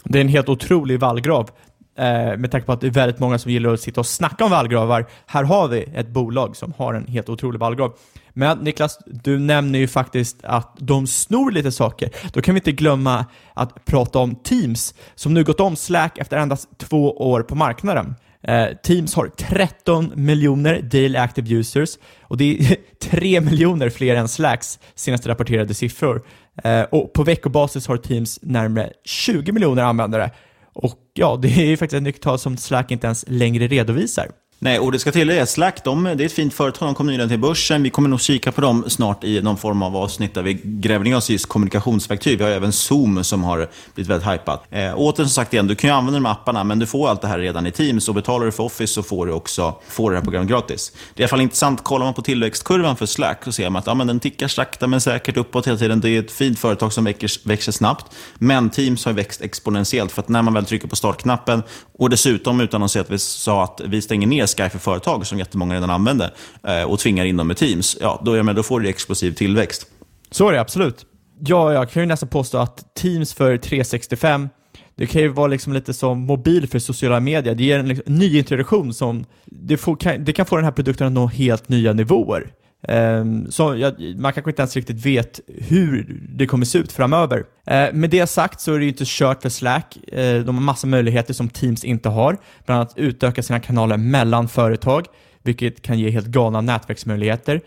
[0.05, 1.51] Det är en helt otrolig vallgrav.
[1.99, 4.45] Eh, med tanke på att det är väldigt många som gillar att sitta och snacka
[4.45, 5.07] om vallgravar.
[5.27, 7.93] Här har vi ett bolag som har en helt otrolig vallgrav.
[8.33, 12.11] Men Niklas, du nämner ju faktiskt att de snor lite saker.
[12.33, 16.37] Då kan vi inte glömma att prata om Teams, som nu gått om Slack efter
[16.37, 18.15] endast två år på marknaden.
[18.49, 22.77] Eh, teams har 13 miljoner daily active users och det är
[23.11, 26.27] 3 miljoner fler än Slacks senaste rapporterade siffror.
[26.65, 30.31] Eh, och på veckobasis har Teams närmare 20 miljoner användare.
[30.75, 34.29] Och ja, det är ju faktiskt ett nyckeltal som Slack inte ens längre redovisar.
[34.65, 37.29] Nej, och det ska tilläggas, Slack, de, det är ett fint företag, de kom nyligen
[37.29, 37.83] till börsen.
[37.83, 41.05] Vi kommer nog kika på dem snart i någon form av avsnitt där vi gräver
[41.05, 42.39] ner oss i kommunikationsverktyg.
[42.39, 44.65] Vi har även Zoom som har blivit väldigt hypat.
[44.71, 47.21] Eh, återigen, som sagt igen, du kan ju använda de apparna, men du får allt
[47.21, 48.09] det här redan i Teams.
[48.09, 50.93] Och betalar du för Office så får du också får det här programmet gratis.
[51.15, 53.81] Det är i alla fall intressant, kollar man på tillväxtkurvan för Slack så ser man
[53.81, 56.01] att ja, men den tickar sakta men säkert uppåt hela tiden.
[56.01, 58.07] Det är ett fint företag som växer, växer snabbt.
[58.35, 61.63] Men Teams har växt exponentiellt, för att när man väl trycker på startknappen
[61.99, 65.27] och dessutom utan att säga att vi sa att vi stänger ner Sky för företag,
[65.27, 66.31] som jättemånga redan använder,
[66.69, 69.87] eh, och tvingar in dem med Teams, ja, då, med, då får du explosiv tillväxt.
[70.31, 71.07] Så är det absolut.
[71.41, 74.49] Ja, jag kan ju nästan påstå att Teams för 365
[74.97, 77.55] det kan ju vara liksom lite som mobil för sociala medier.
[77.55, 80.73] Det ger en liksom, ny introduktion som det, får, kan, det kan få den här
[80.73, 82.53] produkten att nå helt nya nivåer.
[82.89, 87.45] Ehm, så jag, man kanske inte ens riktigt vet hur det kommer se ut framöver.
[87.67, 89.99] Ehm, med det sagt så är det ju inte kört för Slack.
[90.13, 92.39] Ehm, de har massa möjligheter som Teams inte har.
[92.67, 95.07] Bland annat utöka sina kanaler mellan företag,
[95.43, 97.61] vilket kan ge helt galna nätverksmöjligheter.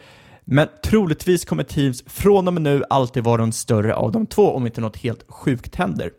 [0.46, 4.52] Men troligtvis kommer Teams från och med nu alltid vara den större av de två
[4.52, 6.10] om inte något helt sjukt händer.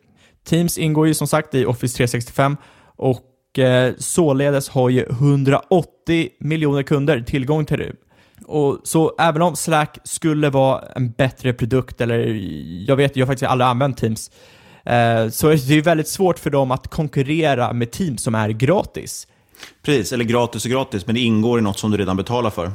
[0.48, 2.56] Teams ingår ju som sagt i Office 365
[2.96, 7.92] och eh, således har ju 180 miljoner kunder tillgång till det.
[8.44, 12.18] Och så även om Slack skulle vara en bättre produkt, eller
[12.88, 14.30] jag vet, jag har faktiskt aldrig använt Teams,
[14.84, 19.26] eh, så är det väldigt svårt för dem att konkurrera med Teams som är gratis.
[19.82, 22.72] Precis, eller gratis och gratis, men det ingår i något som du redan betalar för.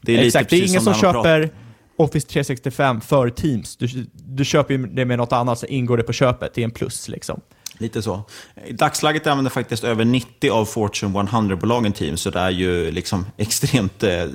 [0.00, 1.50] Det är Exakt, det är ingen som, som köper
[1.96, 3.76] Office 365 för Teams.
[3.76, 6.54] Du, du köper det med något annat, så ingår det på köpet.
[6.54, 7.40] Det är en plus liksom.
[7.78, 8.22] Lite så.
[8.66, 13.26] I dagsläget använder faktiskt över 90 av Fortune 100-bolagen Teams, så det är ju liksom
[13.36, 14.26] extremt eh,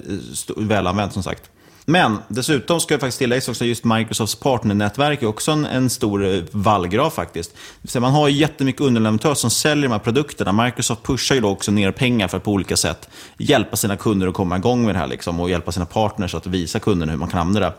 [0.58, 1.50] välanvänt som sagt.
[1.90, 6.26] Men dessutom ska jag faktiskt tillägga också just Microsofts partnernätverk är också en, en stor
[6.26, 7.56] eh, vallgrav faktiskt.
[7.84, 10.64] Så man har ju jättemycket underleverantörer som säljer de här produkterna.
[10.64, 14.28] Microsoft pushar ju då också ner pengar för att på olika sätt hjälpa sina kunder
[14.28, 17.20] att komma igång med det här liksom, och hjälpa sina partners att visa kunderna hur
[17.20, 17.74] man kan använda det.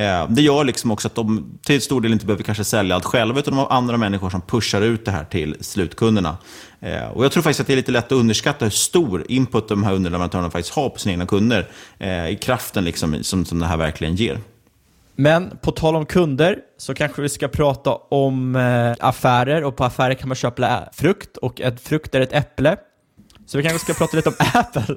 [0.00, 3.04] Eh, det gör liksom också att de till stor del inte behöver kanske sälja allt
[3.04, 6.38] själva, utan de har andra människor som pushar ut det här till slutkunderna.
[6.80, 9.68] Eh, och Jag tror faktiskt att det är lite lätt att underskatta hur stor input
[9.68, 11.68] de här underleverantörerna faktiskt har på sina egna kunder.
[11.98, 14.38] Eh, I kraften liksom, som, som det här verkligen ger.
[15.16, 18.56] Men på tal om kunder så kanske vi ska prata om
[19.00, 22.76] affärer och på affärer kan man köpa frukt och ett frukt är ett äpple.
[23.46, 24.96] Så vi kanske ska prata lite om Apple.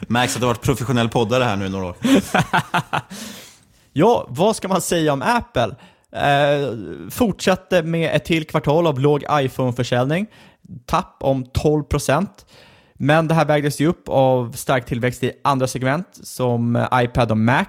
[0.00, 1.96] Märks att du har varit professionell poddare här nu i några år.
[3.92, 5.76] ja, vad ska man säga om Apple?
[6.12, 6.72] Eh,
[7.10, 10.26] fortsatte med ett till kvartal av låg iPhone-försäljning
[10.86, 12.26] tapp om 12%.
[12.94, 17.38] Men det här vägdes ju upp av stark tillväxt i andra segment som iPad och
[17.38, 17.64] Mac.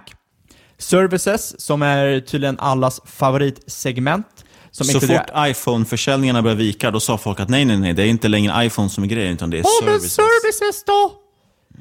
[0.77, 4.45] Services, som är tydligen allas favoritsegment.
[4.71, 8.07] Som så fort iPhone-försäljningarna började vika, då sa folk att nej, nej, nej, det är
[8.07, 10.17] inte längre iPhone som är grejen, utan det är oh, services.
[10.17, 11.13] Men services då?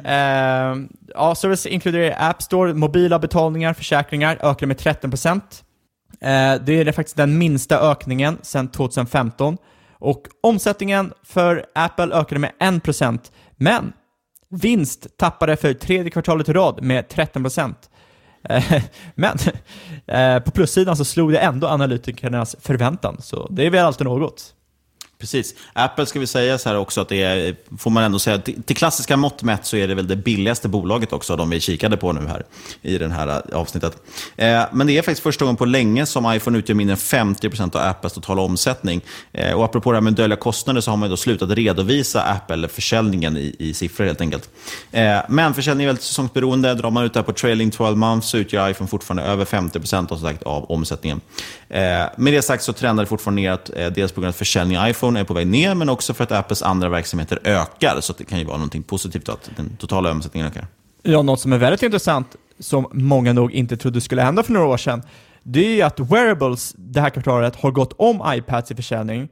[0.05, 5.35] Uh, ja, service inkluderar App Store, mobila betalningar, försäkringar, ökade med 13%.
[5.35, 9.57] Uh, eh, det är faktiskt den minsta ökningen sedan 2015.
[10.01, 13.19] Och omsättningen för Apple ökade med 1%,
[13.57, 13.93] men
[14.49, 17.75] vinst tappade för tredje kvartalet i rad med 13%.
[18.51, 18.83] Uh, eh,
[19.15, 19.39] men
[20.45, 24.55] på plussidan så slog det ändå analytikernas förväntan, så det är väl alltid något.
[25.21, 25.55] Precis.
[25.73, 28.63] Apple ska vi säga så här också att det är, får man ändå säga, till,
[28.63, 31.97] till klassiska mått mätt så är det väl det billigaste bolaget också, de vi kikade
[31.97, 32.45] på nu här
[32.83, 34.03] i det här eh, avsnittet.
[34.37, 37.77] Eh, men det är faktiskt första gången på länge som iPhone utgör mindre än 50%
[37.77, 39.01] av Apples totala omsättning.
[39.33, 43.37] Eh, och apropå det här med dölja kostnader så har man då slutat redovisa Apple-försäljningen
[43.37, 44.51] i, i siffror helt enkelt.
[44.91, 46.75] Eh, men försäljningen är väldigt säsongsberoende.
[46.75, 50.13] Drar man ut det här på trailing 12 months så utgör iPhone fortfarande över 50%
[50.13, 51.21] av, sagt, av omsättningen.
[51.69, 51.81] Eh,
[52.17, 54.89] med det sagt så trendar det fortfarande neråt, eh, dels på grund av försäljning av
[54.89, 58.01] iPhone iPhone är på väg ner, men också för att Apples andra verksamheter ökar.
[58.01, 60.67] Så det kan ju vara något positivt att den totala omsättningen ökar.
[61.03, 64.67] Ja, något som är väldigt intressant, som många nog inte trodde skulle hända för några
[64.67, 65.03] år sedan,
[65.43, 69.29] det är ju att wearables det här kvartalet har gått om iPads i försäljning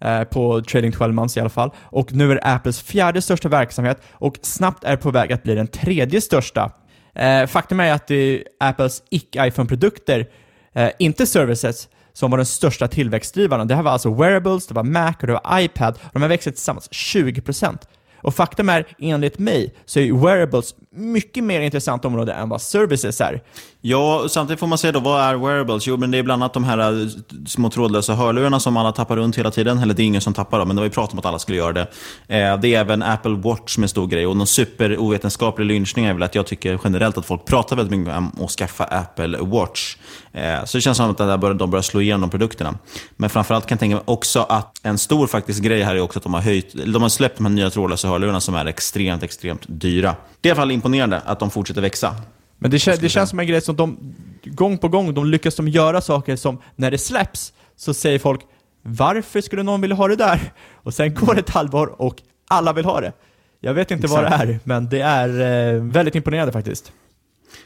[0.00, 1.70] eh, på trading 12 months i alla fall.
[1.80, 5.54] Och nu är det Apples fjärde största verksamhet och snabbt är på väg att bli
[5.54, 6.70] den tredje största.
[7.14, 10.26] Eh, faktum är att det är Apples icke-iPhone-produkter,
[10.72, 13.68] eh, inte services, som var den största tillväxtdrivaren.
[13.68, 15.98] Det här var alltså wearables, det var Mac och det var iPad.
[16.12, 17.78] De har växt tillsammans 20%.
[18.22, 23.20] Och faktum är, enligt mig, så är wearables mycket mer intressant område än vad services
[23.20, 23.42] är.
[23.80, 25.86] Ja, samtidigt får man säga då, vad är wearables?
[25.86, 27.08] Jo, men det är bland annat de här eh,
[27.46, 29.78] små trådlösa hörlurarna som alla tappar runt hela tiden.
[29.78, 31.38] Eller det är ingen som tappar dem, men det var ju prat om att alla
[31.38, 31.80] skulle göra det.
[32.28, 34.26] Eh, det är även Apple Watch som är en stor grej.
[34.26, 37.98] Och någon super ovetenskaplig lynchning är väl att jag tycker generellt att folk pratar väldigt
[37.98, 39.96] mycket om att skaffa Apple Watch.
[40.32, 42.74] Eh, så det känns som att där bör, de börjar slå igenom de produkterna.
[43.16, 46.18] Men framförallt kan jag tänka mig också att en stor faktisk grej här är också
[46.18, 49.22] att de har, höjt, de har släppt de här nya trådlösa hörlurarna som är extremt,
[49.22, 50.16] extremt dyra.
[50.40, 52.16] Det är i alla fall imponerande att de fortsätter växa.
[52.58, 54.14] Men det, det känns som en grej som de,
[54.44, 58.40] gång på gång, de lyckas de göra saker som, när det släpps, så säger folk
[58.82, 60.52] varför skulle någon vilja ha det där?
[60.74, 62.16] Och sen går det ett halvår och
[62.48, 63.12] alla vill ha det.
[63.60, 64.30] Jag vet inte Exakt.
[64.30, 65.28] vad det är, men det är
[65.74, 66.92] eh, väldigt imponerande faktiskt.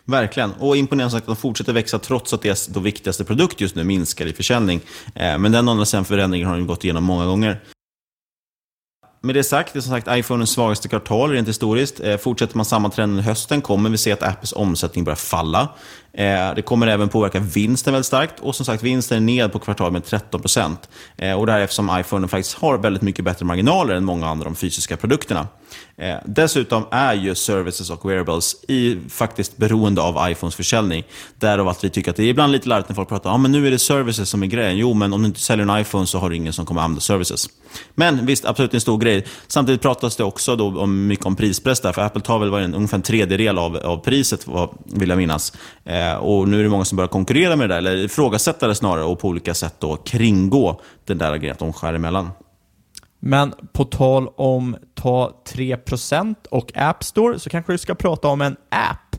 [0.04, 0.52] Verkligen.
[0.52, 4.26] Och imponerande att de fortsätter växa trots att deras då viktigaste produkt just nu minskar
[4.26, 4.80] i försäljning.
[5.14, 7.60] Eh, men den andra förändringen har de gått igenom många gånger.
[9.24, 12.00] Med det sagt, det är som sagt iPhones svagaste kvartal rent historiskt.
[12.00, 15.68] Eh, fortsätter man samma trend under hösten kommer vi se att Apples omsättning börjar falla.
[16.16, 18.40] Eh, det kommer även påverka vinsten väldigt starkt.
[18.40, 20.88] Och som sagt, vinsten är ned på kvartalet med 13 procent.
[21.16, 24.26] Eh, och det här är eftersom iPhone faktiskt har väldigt mycket bättre marginaler än många
[24.28, 25.46] andra de fysiska produkterna.
[25.96, 31.04] Eh, dessutom är ju services och wearables i, faktiskt beroende av iPhones försäljning.
[31.38, 33.38] Därav att vi tycker att det är ibland lite larvigt när folk pratar om ah,
[33.38, 34.76] men nu är det services som är grejen.
[34.76, 37.00] Jo, men om du inte säljer en iPhone så har du ingen som kommer använda
[37.00, 37.48] services.
[37.94, 39.24] Men visst, absolut en stor grej.
[39.46, 42.74] Samtidigt pratas det också då om, mycket om prispress där, för Apple tar väl en,
[42.74, 44.46] ungefär en tredjedel av, av priset,
[44.84, 45.52] vill jag minnas.
[45.84, 48.74] Eh, och nu är det många som börjar konkurrera med det där, eller ifrågasätta det
[48.74, 52.30] snarare och på olika sätt då kringgå den där grejen att de skär emellan.
[53.20, 58.40] Men på tal om ta 3% och App Store så kanske du ska prata om
[58.40, 59.16] en app,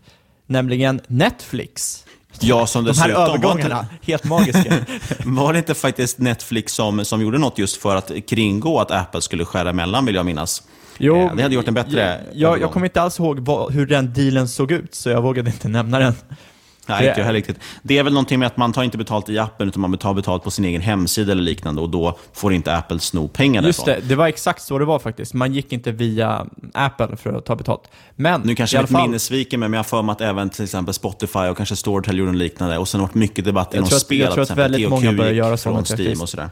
[0.47, 2.05] nämligen Netflix.
[2.39, 4.73] Ja, som De här var övergångarna, helt magiska.
[5.25, 9.21] Var det inte faktiskt Netflix som, som gjorde något just för att kringgå att Apple
[9.21, 10.63] skulle skära emellan, vill jag minnas?
[10.97, 13.73] Jo, Eh, det hade gjort en bättre jag, jag, jag kommer inte alls ihåg vad,
[13.73, 16.13] hur den dealen såg ut, så jag vågade inte nämna den.
[16.87, 17.59] Nej, Det- inte jag heller riktigt.
[17.83, 20.13] Det är väl någonting med att man tar inte betalt i appen, utan man tar
[20.13, 23.85] betalt på sin egen hemsida eller liknande och då får inte Apple sno pengar Just
[23.85, 24.01] därifrån.
[24.03, 25.33] det, det var exakt så det var faktiskt.
[25.33, 27.81] Man gick inte via Apple för att ta betalt.
[28.15, 30.21] Men Nu kanske alla mitt fall, minne sviker mig, men jag har för mig att
[30.21, 32.77] även till exempel Spotify och kanske Storytel gjorde liknande.
[32.77, 34.19] Och sen har det varit mycket debatt Jag inom spel.
[34.19, 35.85] jag tror att väldigt många börjar göra så från.
[35.99, 36.49] Steam och sådär.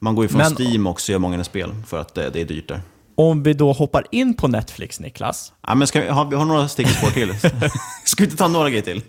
[0.00, 2.44] Man går ju från Men- Steam också gör många spel för att eh, det är
[2.44, 2.80] dyrt där.
[3.14, 5.52] om vi då hoppar in på Netflix, Niklas.
[5.66, 7.34] Ja, men ska vi, ha, vi har några stickspår till.
[8.04, 9.02] ska vi inte ta några grejer till?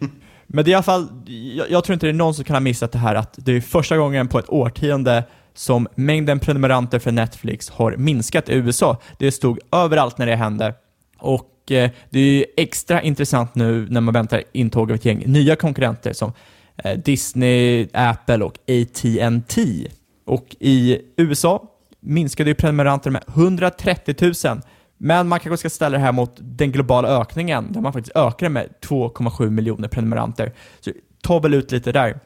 [0.48, 1.08] Men det är i alla fall,
[1.56, 3.52] jag, jag tror inte det är någon som kan ha missat det här att det
[3.52, 5.24] är första gången på ett årtionde
[5.54, 8.98] som mängden prenumeranter för Netflix har minskat i USA.
[9.18, 10.74] Det stod överallt när det hände.
[11.20, 15.24] Och eh, det är ju extra intressant nu när man väntar intåg av ett gäng
[15.26, 16.34] nya konkurrenter som
[16.78, 19.88] eh, Disney, Apple och AT&T.
[20.26, 21.64] Och i USA
[22.00, 24.16] minskade ju prenumeranter med 130
[24.46, 24.62] 000.
[24.98, 28.50] Men man kanske ska ställa det här mot den globala ökningen, där man faktiskt ökade
[28.50, 30.54] med 2,7 miljoner prenumeranter.
[30.80, 30.92] Så
[31.24, 32.20] ta väl ut lite där.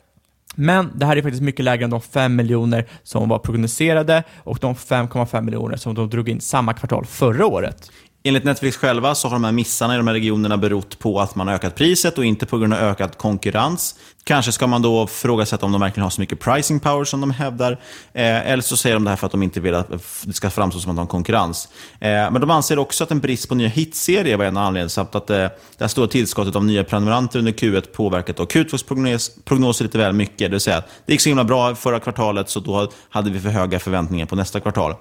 [0.55, 4.57] Men det här är faktiskt mycket lägre än de 5 miljoner som var prognostiserade och
[4.61, 7.91] de 5,5 miljoner som de drog in samma kvartal förra året.
[8.28, 11.36] Enligt Netflix själva så har de här missarna i de här regionerna berott på att
[11.36, 13.95] man har ökat priset och inte på grund av ökad konkurrens.
[14.23, 17.32] Kanske ska man då ifrågasätta om de verkligen har så mycket pricing power som de
[17.32, 17.71] hävdar.
[18.13, 19.91] Eh, eller så säger de det här för att de inte vill att
[20.23, 21.69] det ska framstå som att de har konkurrens.
[21.99, 24.89] Eh, men de anser också att en brist på nya hitserier var en av anledningarna
[24.89, 29.32] samt att eh, det här stora tillskottet av nya prenumeranter under Q1 påverkat Q2s prognos,
[29.45, 30.38] prognoser lite väl mycket.
[30.38, 33.49] Det vill säga, det gick så himla bra förra kvartalet så då hade vi för
[33.49, 34.95] höga förväntningar på nästa kvartal.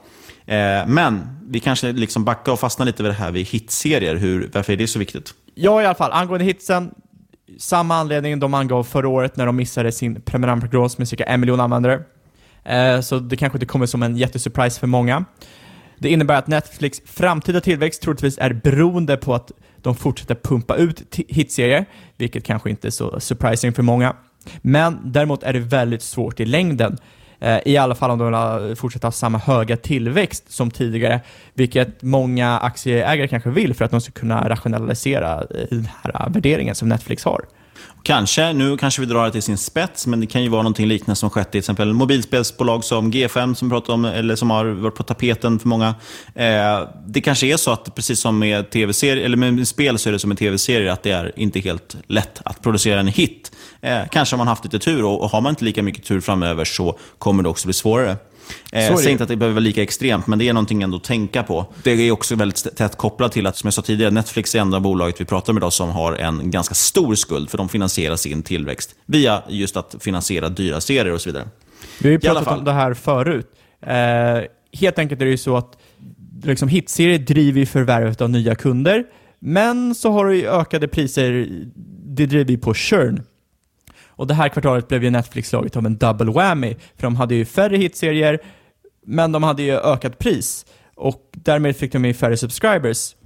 [0.47, 4.17] Eh, men vi kanske liksom backar och fastnar lite vid det här vid hitserier.
[4.17, 5.35] Hur, varför är det så viktigt?
[5.55, 6.13] Ja, i alla fall.
[6.13, 6.91] Angående hitsen,
[7.59, 11.61] samma anledning de angav förra året när de missade sin prenumerantprognos med cirka en miljon
[11.61, 12.01] användare.
[12.65, 15.25] Eh, så det kanske inte kommer som en jättesurprise för många.
[15.99, 21.17] Det innebär att Netflix framtida tillväxt troligtvis är beroende på att de fortsätter pumpa ut
[21.29, 21.87] hitserier,
[22.17, 24.17] vilket kanske inte är så surprising för många.
[24.63, 26.99] Men däremot är det väldigt svårt i längden.
[27.41, 31.21] Eh, I alla fall om de vill fortsätta ha samma höga tillväxt som tidigare,
[31.55, 36.33] vilket många aktieägare kanske vill för att de ska kunna rationalisera eh, den här eh,
[36.33, 37.45] värderingen som Netflix har.
[38.03, 40.79] Kanske, nu kanske vi drar det till sin spets, men det kan ju vara något
[40.79, 44.65] liknande som skett i till exempel mobilspelsbolag som G5 som pratat om, eller som har
[44.65, 45.95] varit på tapeten för många.
[46.35, 50.13] Eh, det kanske är så att precis som med tv-serier, eller med spel så är
[50.13, 53.53] det som med tv-serier, att det är inte helt lätt att producera en hit.
[53.81, 56.21] Eh, kanske har man haft lite tur och, och har man inte lika mycket tur
[56.21, 58.11] framöver så kommer det också bli svårare.
[58.73, 60.97] Eh, det säger inte att det behöver vara lika extremt, men det är någonting ändå
[60.97, 61.67] att tänka på.
[61.83, 64.81] Det är också väldigt tätt kopplat till att, som jag sa tidigare, Netflix är enda
[64.81, 68.43] bolaget vi pratar om idag som har en ganska stor skuld, för de finansierar sin
[68.43, 71.49] tillväxt via just att finansiera dyra serier och så vidare.
[71.99, 73.47] Vi har ju pratat om det här förut.
[73.81, 73.97] Eh,
[74.81, 75.79] helt enkelt är det ju så att
[76.45, 79.05] liksom, hitserier driver förvärvet av nya kunder,
[79.39, 81.49] men så har du ökade priser,
[82.05, 83.23] det driver ju på churn.
[84.17, 87.35] Och det här kvartalet blev ju Netflix slaget av en double whammy, för de hade
[87.35, 88.39] ju färre hitserier,
[89.07, 90.67] men de hade ju ökat pris.
[90.95, 93.17] Och därmed fick de ju färre subscribers.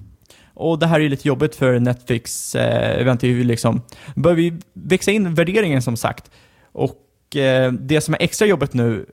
[0.54, 3.82] Och det här är ju lite jobbigt för Netflix, eh, jag ju liksom,
[4.14, 6.30] behöver ju växa in värderingen som sagt.
[6.72, 9.06] Och eh, det som är extra jobbigt nu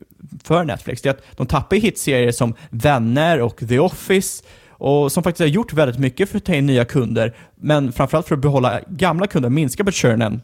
[0.43, 5.11] för Netflix, det är att de tappar ju hitserier som Vänner och The Office, och
[5.11, 8.35] som faktiskt har gjort väldigt mycket för att ta in nya kunder, men framförallt för
[8.35, 10.41] att behålla gamla kunder, minska på churnen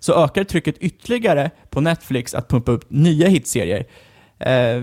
[0.00, 3.86] så ökar trycket ytterligare på Netflix att pumpa upp nya hitserier.
[4.38, 4.82] Eh,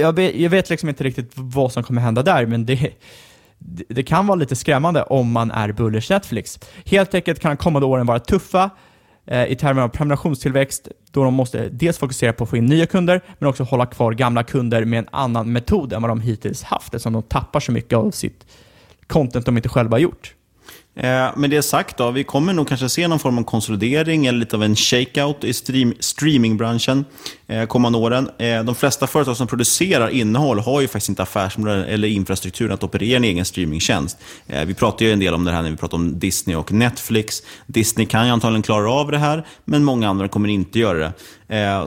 [0.00, 2.90] jag, vet, jag vet liksom inte riktigt vad som kommer hända där, men det,
[3.88, 6.58] det, kan vara lite skrämmande om man är bullish Netflix.
[6.86, 8.70] Helt enkelt kan de kommande åren vara tuffa
[9.26, 12.86] eh, i termer av prenumerationstillväxt, då de måste dels fokusera på att få in nya
[12.86, 16.62] kunder, men också hålla kvar gamla kunder med en annan metod än vad de hittills
[16.62, 18.46] haft, eftersom de tappar så mycket av sitt
[19.06, 20.34] content de inte själva har gjort.
[20.94, 24.38] Eh, med det sagt, då, vi kommer nog kanske se någon form av konsolidering eller
[24.38, 27.04] lite av en shakeout i stream, streamingbranschen.
[27.52, 28.30] Eh, kommande åren.
[28.38, 32.84] Eh, de flesta företag som producerar innehåll har ju faktiskt inte affärsmodellen eller infrastrukturen att
[32.84, 34.18] operera en egen streamingtjänst.
[34.46, 36.72] Eh, vi pratar ju en del om det här när vi pratar om Disney och
[36.72, 37.42] Netflix.
[37.66, 41.12] Disney kan ju antagligen klara av det här, men många andra kommer inte göra det.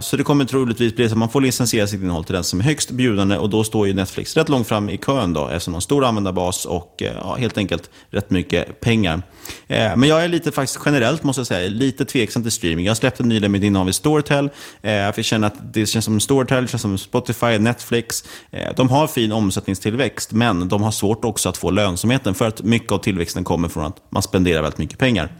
[0.02, 2.60] Så det kommer troligtvis bli så att man får licensiera sitt innehåll till den som
[2.60, 5.72] är högst bjudande och då står ju Netflix rätt långt fram i kön då, eftersom
[5.72, 9.22] de har en stor användarbas och ja, helt enkelt rätt mycket pengar.
[9.68, 12.86] Men jag är lite faktiskt generellt, måste jag säga, lite tveksam till streaming.
[12.86, 14.50] Jag släppte nyligen mitt innehav i Storytel,
[14.82, 18.24] för jag känner att det känns som Storytel, det känns som Spotify, Netflix.
[18.52, 22.64] Eh, de har fin omsättningstillväxt, men de har svårt också att få lönsamheten för att
[22.64, 25.32] mycket av tillväxten kommer från att man spenderar väldigt mycket pengar.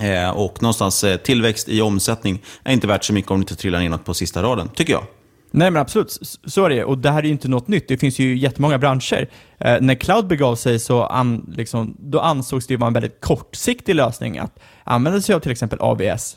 [0.00, 3.56] Eh, och någonstans eh, tillväxt i omsättning är inte värt så mycket om det inte
[3.56, 5.04] trillar ner något på sista raden, tycker jag.
[5.56, 6.84] Nej men absolut, så är det.
[6.84, 7.88] Och det här är ju inte något nytt.
[7.88, 9.28] Det finns ju jättemånga branscher.
[9.58, 13.94] Eh, när cloud begav sig så an, liksom, då ansågs det vara en väldigt kortsiktig
[13.94, 16.36] lösning att använda sig av till exempel AVS.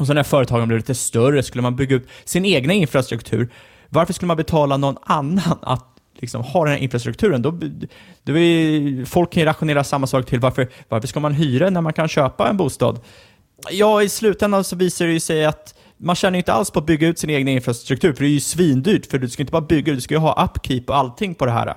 [0.00, 3.52] Och sen när företagen blev lite större skulle man bygga upp sin egna infrastruktur.
[3.88, 7.42] Varför skulle man betala någon annan att liksom ha den här infrastrukturen?
[7.42, 7.50] Då,
[8.22, 11.80] då är, folk kan ju rationera samma sak till varför, varför ska man hyra när
[11.80, 13.00] man kan köpa en bostad?
[13.70, 16.86] Ja, i slutändan så visar det ju sig att man tjänar inte alls på att
[16.86, 19.62] bygga ut sin egen infrastruktur, för det är ju svindyrt, för du ska inte bara
[19.62, 21.74] bygga, du ska ju ha upkeep och allting på det här.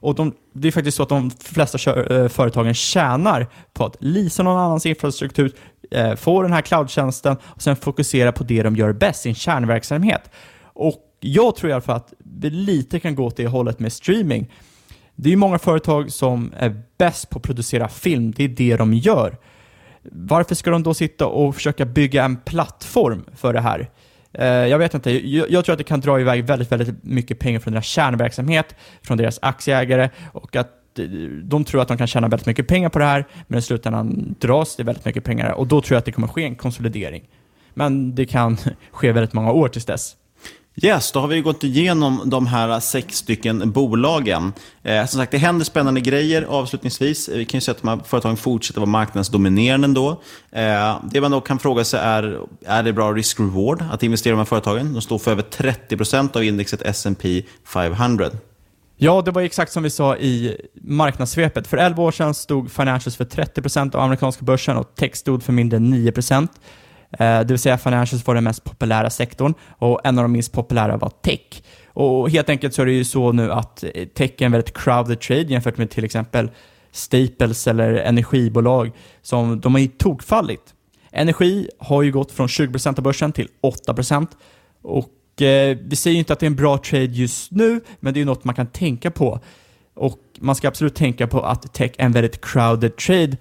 [0.00, 3.96] Och de, det är faktiskt så att de flesta kör, eh, företagen tjänar på att
[4.00, 5.52] leasa någon annans infrastruktur,
[5.90, 10.30] eh, få den här cloudtjänsten och sen fokusera på det de gör bäst, sin kärnverksamhet.
[10.62, 13.92] Och jag tror i alla fall att det lite kan gå åt det hållet med
[13.92, 14.52] streaming.
[15.16, 18.76] Det är ju många företag som är bäst på att producera film, det är det
[18.76, 19.36] de gör.
[20.02, 23.90] Varför ska de då sitta och försöka bygga en plattform för det här?
[24.38, 27.60] Eh, jag vet inte, jag, tror att det kan dra iväg väldigt, väldigt mycket pengar
[27.60, 31.04] från deras kärnverksamhet, från deras aktieägare och att eh,
[31.42, 34.34] de tror att de kan tjäna väldigt mycket pengar på det här, men i slutändan
[34.38, 37.28] dras det väldigt mycket pengar och då tror jag att det kommer ske en konsolidering.
[37.74, 38.56] Men det kan
[38.90, 40.16] ske väldigt många år tills dess.
[40.82, 44.52] Yes, då har vi gått igenom de här sex stycken bolagen.
[44.82, 47.28] Eh, som sagt, det händer spännande grejer avslutningsvis.
[47.28, 50.10] Vi kan ju säga att de här företagen fortsätter vara marknadsdominerande ändå.
[50.52, 54.32] Eh, det man då kan fråga sig är, är det bra risk-reward att investera i
[54.32, 54.92] de här företagen?
[54.92, 58.30] De står för över 30% av indexet S&P 500.
[58.96, 61.66] Ja, det var exakt som vi sa i marknadssvepet.
[61.66, 65.52] För 11 år sedan stod financials för 30% av amerikanska börsen och tech stod för
[65.52, 66.48] mindre än 9%.
[67.12, 70.52] Eh, det vill säga financials var den mest populära sektorn och en av de minst
[70.52, 71.62] populära var tech.
[71.86, 74.78] Och helt enkelt så är det ju så nu att eh, tech är en väldigt
[74.78, 76.50] crowded trade jämfört med till exempel
[76.92, 78.92] Staples eller energibolag
[79.22, 80.74] som de har ju tokfallit.
[81.12, 83.48] Energi har ju gått från 20% av börsen till
[83.86, 84.26] 8%
[84.82, 88.14] och eh, vi säger ju inte att det är en bra trade just nu, men
[88.14, 89.40] det är ju något man kan tänka på.
[89.94, 93.36] Och man ska absolut tänka på att tech är en väldigt crowded trade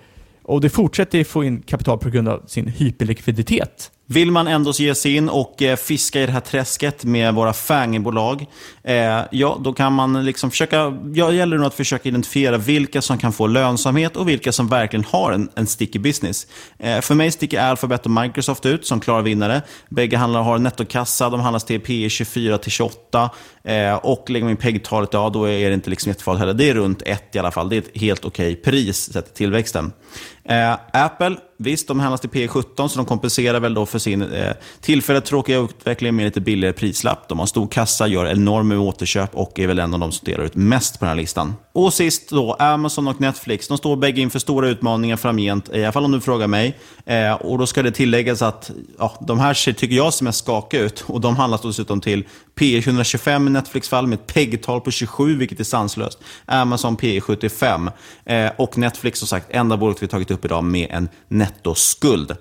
[0.47, 3.91] och det fortsätter få in kapital på grund av sin hyperlikviditet.
[4.09, 7.53] Vill man ändå ge sig in och eh, fiska i det här träsket med våra
[7.53, 8.45] FANG-bolag,
[8.83, 13.01] eh, ja, då kan man liksom försöka, ja, det gäller nog att försöka identifiera vilka
[13.01, 16.47] som kan få lönsamhet och vilka som verkligen har en, en sticky business.
[16.79, 19.61] Eh, för mig sticker Alphabet och Microsoft ut som klara vinnare.
[19.89, 23.29] Bägge handlar har nettokassa, de handlas till P 24 till 28
[23.63, 26.53] eh, och lägger man in PEG-talet, ja, då är det inte liksom jättefarligt heller.
[26.53, 27.69] Det är runt 1 i alla fall.
[27.69, 29.91] Det är ett helt okej okay pris sett till tillväxten.
[30.49, 34.53] Eh, Apple, visst, de handlas till P17, så de kompenserar väl då för sin eh,
[34.81, 37.27] tillfälligt tråkiga utveckling med lite billigare prislapp.
[37.27, 40.43] De har stor kassa, gör enorma återköp och är väl en av de som delar
[40.43, 41.55] ut mest på den här listan.
[41.73, 43.67] Och sist då, Amazon och Netflix.
[43.67, 46.77] De står bägge inför stora utmaningar framgent, eh, i alla fall om du frågar mig.
[47.05, 50.39] Eh, och då ska det tilläggas att ja, de här ser, tycker jag, ser mest
[50.39, 51.03] skakiga ut.
[51.07, 52.23] Och de handlas dessutom till
[52.57, 56.19] P 125 i Netflix-fall med ett PEG-tal på 27, vilket är sanslöst.
[56.45, 57.89] Amazon P 75.
[58.25, 62.31] Eh, och Netflix, som sagt, enda bolaget vi tagit upp idag med en nettoskuld.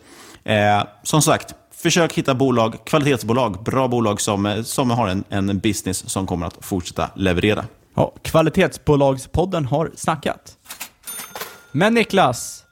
[0.45, 5.59] Eh, som sagt, försök hitta bolag, kvalitetsbolag, bra bolag som, eh, som har en, en
[5.59, 7.64] business som kommer att fortsätta leverera.
[7.95, 10.57] Ja, kvalitetsbolagspodden har snackat.
[11.73, 12.64] Men Niklas,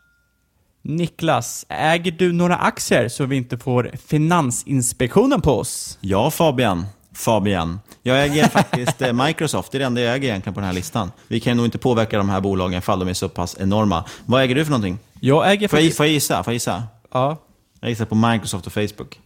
[0.83, 5.99] Niklas, äger du några aktier så vi inte får Finansinspektionen på oss?
[6.01, 6.87] Ja, Fabian.
[7.15, 7.81] Fabian.
[8.03, 9.73] Jag äger faktiskt eh, Microsoft.
[9.73, 11.13] Det är det enda jag äger egentligen på den här listan.
[11.29, 14.05] Vi kan nog inte påverka de här bolagen ifall de är så pass enorma.
[14.27, 14.99] Vad äger du för någonting?
[15.21, 16.43] Jag äger får, jag, får jag gissa?
[16.43, 16.83] Får jag gissa?
[17.13, 17.37] Ja.
[17.81, 19.21] Jag gissar på Microsoft och Facebook.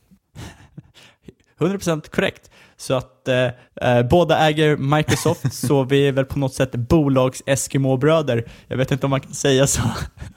[1.58, 2.50] 100% korrekt.
[2.76, 8.44] Så att eh, eh, båda äger Microsoft, så vi är väl på något sätt bolags-Eskimo-bröder.
[8.68, 9.82] Jag vet inte om man kan säga så.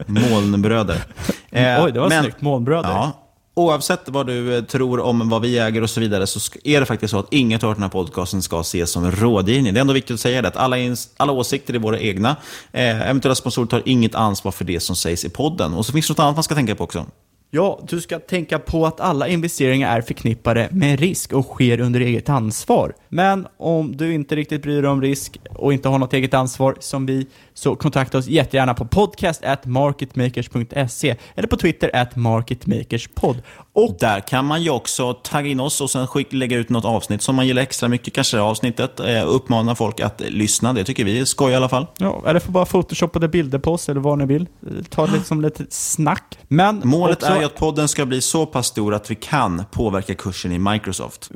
[0.06, 1.04] Molnbröder.
[1.50, 2.42] Eh, Oj, det var men, snyggt.
[2.42, 2.90] Molnbröder.
[2.90, 3.21] Ja,
[3.54, 6.86] Oavsett vad du eh, tror om vad vi äger och så vidare så är det
[6.86, 9.74] faktiskt så att inget av den här podcasten ska ses som rådgivning.
[9.74, 10.76] Det är ändå viktigt att säga det, att alla,
[11.18, 12.36] alla åsikter är våra egna.
[12.72, 15.74] Eh, eventuella sponsorer tar inget ansvar för det som sägs i podden.
[15.74, 17.06] Och så finns det något annat man ska tänka på också.
[17.54, 22.00] Ja, du ska tänka på att alla investeringar är förknippade med risk och sker under
[22.00, 22.94] eget ansvar.
[23.10, 26.76] Men om du inte riktigt bryr dig om risk och inte har något eget ansvar
[26.80, 33.42] som vi, så kontakta oss jättegärna på podcast at marketmakers.se eller på Twitter at marketmakerspod.
[33.74, 37.22] Och där kan man ju också tagga in oss och sen lägga ut något avsnitt
[37.22, 40.74] som man gillar extra mycket, kanske det avsnittet, eh, uppmana folk att lyssna.
[40.74, 41.88] Det tycker vi är skoj i alla fall.
[41.98, 44.48] Ja, eller för bara photoshoppade bilder på oss eller vad ni vill.
[44.90, 46.38] Ta det som lite snack.
[46.48, 47.34] Men Målet också...
[47.34, 50.60] är ju att podden ska bli så pass stor att vi kan påverka kursen i
[50.60, 51.30] Microsoft.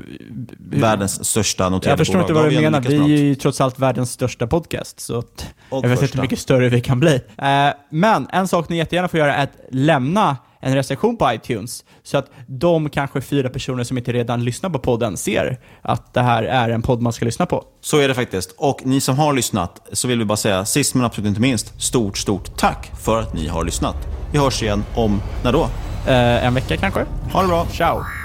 [0.58, 2.24] Världens största noterade Jag förstår bolag.
[2.24, 2.82] inte vad du menar.
[2.82, 5.24] Vi är ju trots allt världens största podcast, så
[5.70, 7.22] jag vet inte hur mycket större vi kan bli.
[7.38, 11.86] Eh, men en sak ni jättegärna får göra är att lämna en recension på iTunes,
[12.04, 16.22] så att de kanske fyra personer som inte redan lyssnar på podden ser att det
[16.22, 17.64] här är en podd man ska lyssna på.
[17.82, 18.52] Så är det faktiskt.
[18.58, 21.82] Och ni som har lyssnat, så vill vi bara säga, sist men absolut inte minst,
[21.82, 23.96] stort, stort tack för att ni har lyssnat.
[24.32, 25.70] Vi hörs igen om, när då?
[26.08, 27.06] Eh, en vecka kanske?
[27.34, 27.66] Ha det bra.
[27.72, 28.25] Ciao!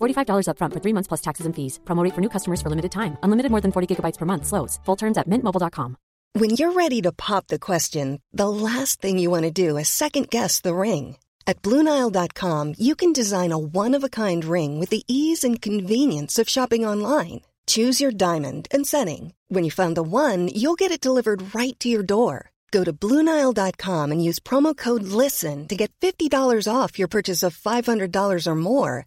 [0.00, 1.78] $45 upfront for three months plus taxes and fees.
[1.84, 3.16] Promo rate for new customers for limited time.
[3.22, 4.46] Unlimited more than 40 gigabytes per month.
[4.46, 4.78] Slows.
[4.84, 5.96] Full terms at mintmobile.com.
[6.36, 9.88] When you're ready to pop the question, the last thing you want to do is
[9.88, 11.16] second guess the ring.
[11.46, 15.62] At Bluenile.com, you can design a one of a kind ring with the ease and
[15.62, 17.40] convenience of shopping online.
[17.66, 19.32] Choose your diamond and setting.
[19.48, 22.50] When you find the one, you'll get it delivered right to your door.
[22.70, 27.56] Go to Bluenile.com and use promo code LISTEN to get $50 off your purchase of
[27.56, 29.06] $500 or more.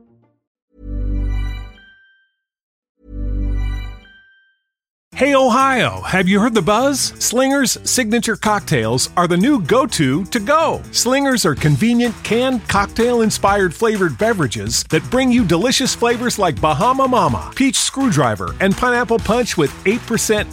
[5.15, 7.13] Hey Ohio, have you heard the buzz?
[7.19, 10.81] Slingers signature cocktails are the new go to to go.
[10.93, 17.07] Slingers are convenient canned cocktail inspired flavored beverages that bring you delicious flavors like Bahama
[17.07, 19.99] Mama, Peach Screwdriver, and Pineapple Punch with 8%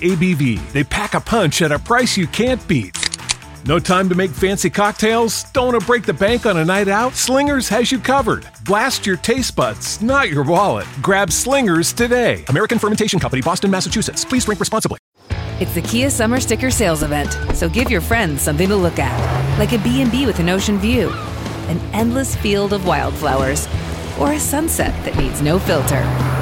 [0.01, 0.73] ABV.
[0.73, 2.95] They pack a punch at a price you can't beat.
[3.69, 5.45] No time to make fancy cocktails?
[5.53, 7.15] Don't want to break the bank on a night out?
[7.15, 8.49] Slingers has you covered.
[8.65, 10.87] Blast your taste buds, not your wallet.
[11.03, 12.47] Grab Slingers today.
[12.49, 14.25] American Fermentation Company, Boston, Massachusetts.
[14.25, 14.97] Please drink responsibly.
[15.61, 19.59] It's the Kia Summer Sticker Sales Event, so give your friends something to look at,
[19.59, 21.11] like a B&B with an ocean view,
[21.69, 23.69] an endless field of wildflowers,
[24.19, 26.38] or a sunset that needs no filter.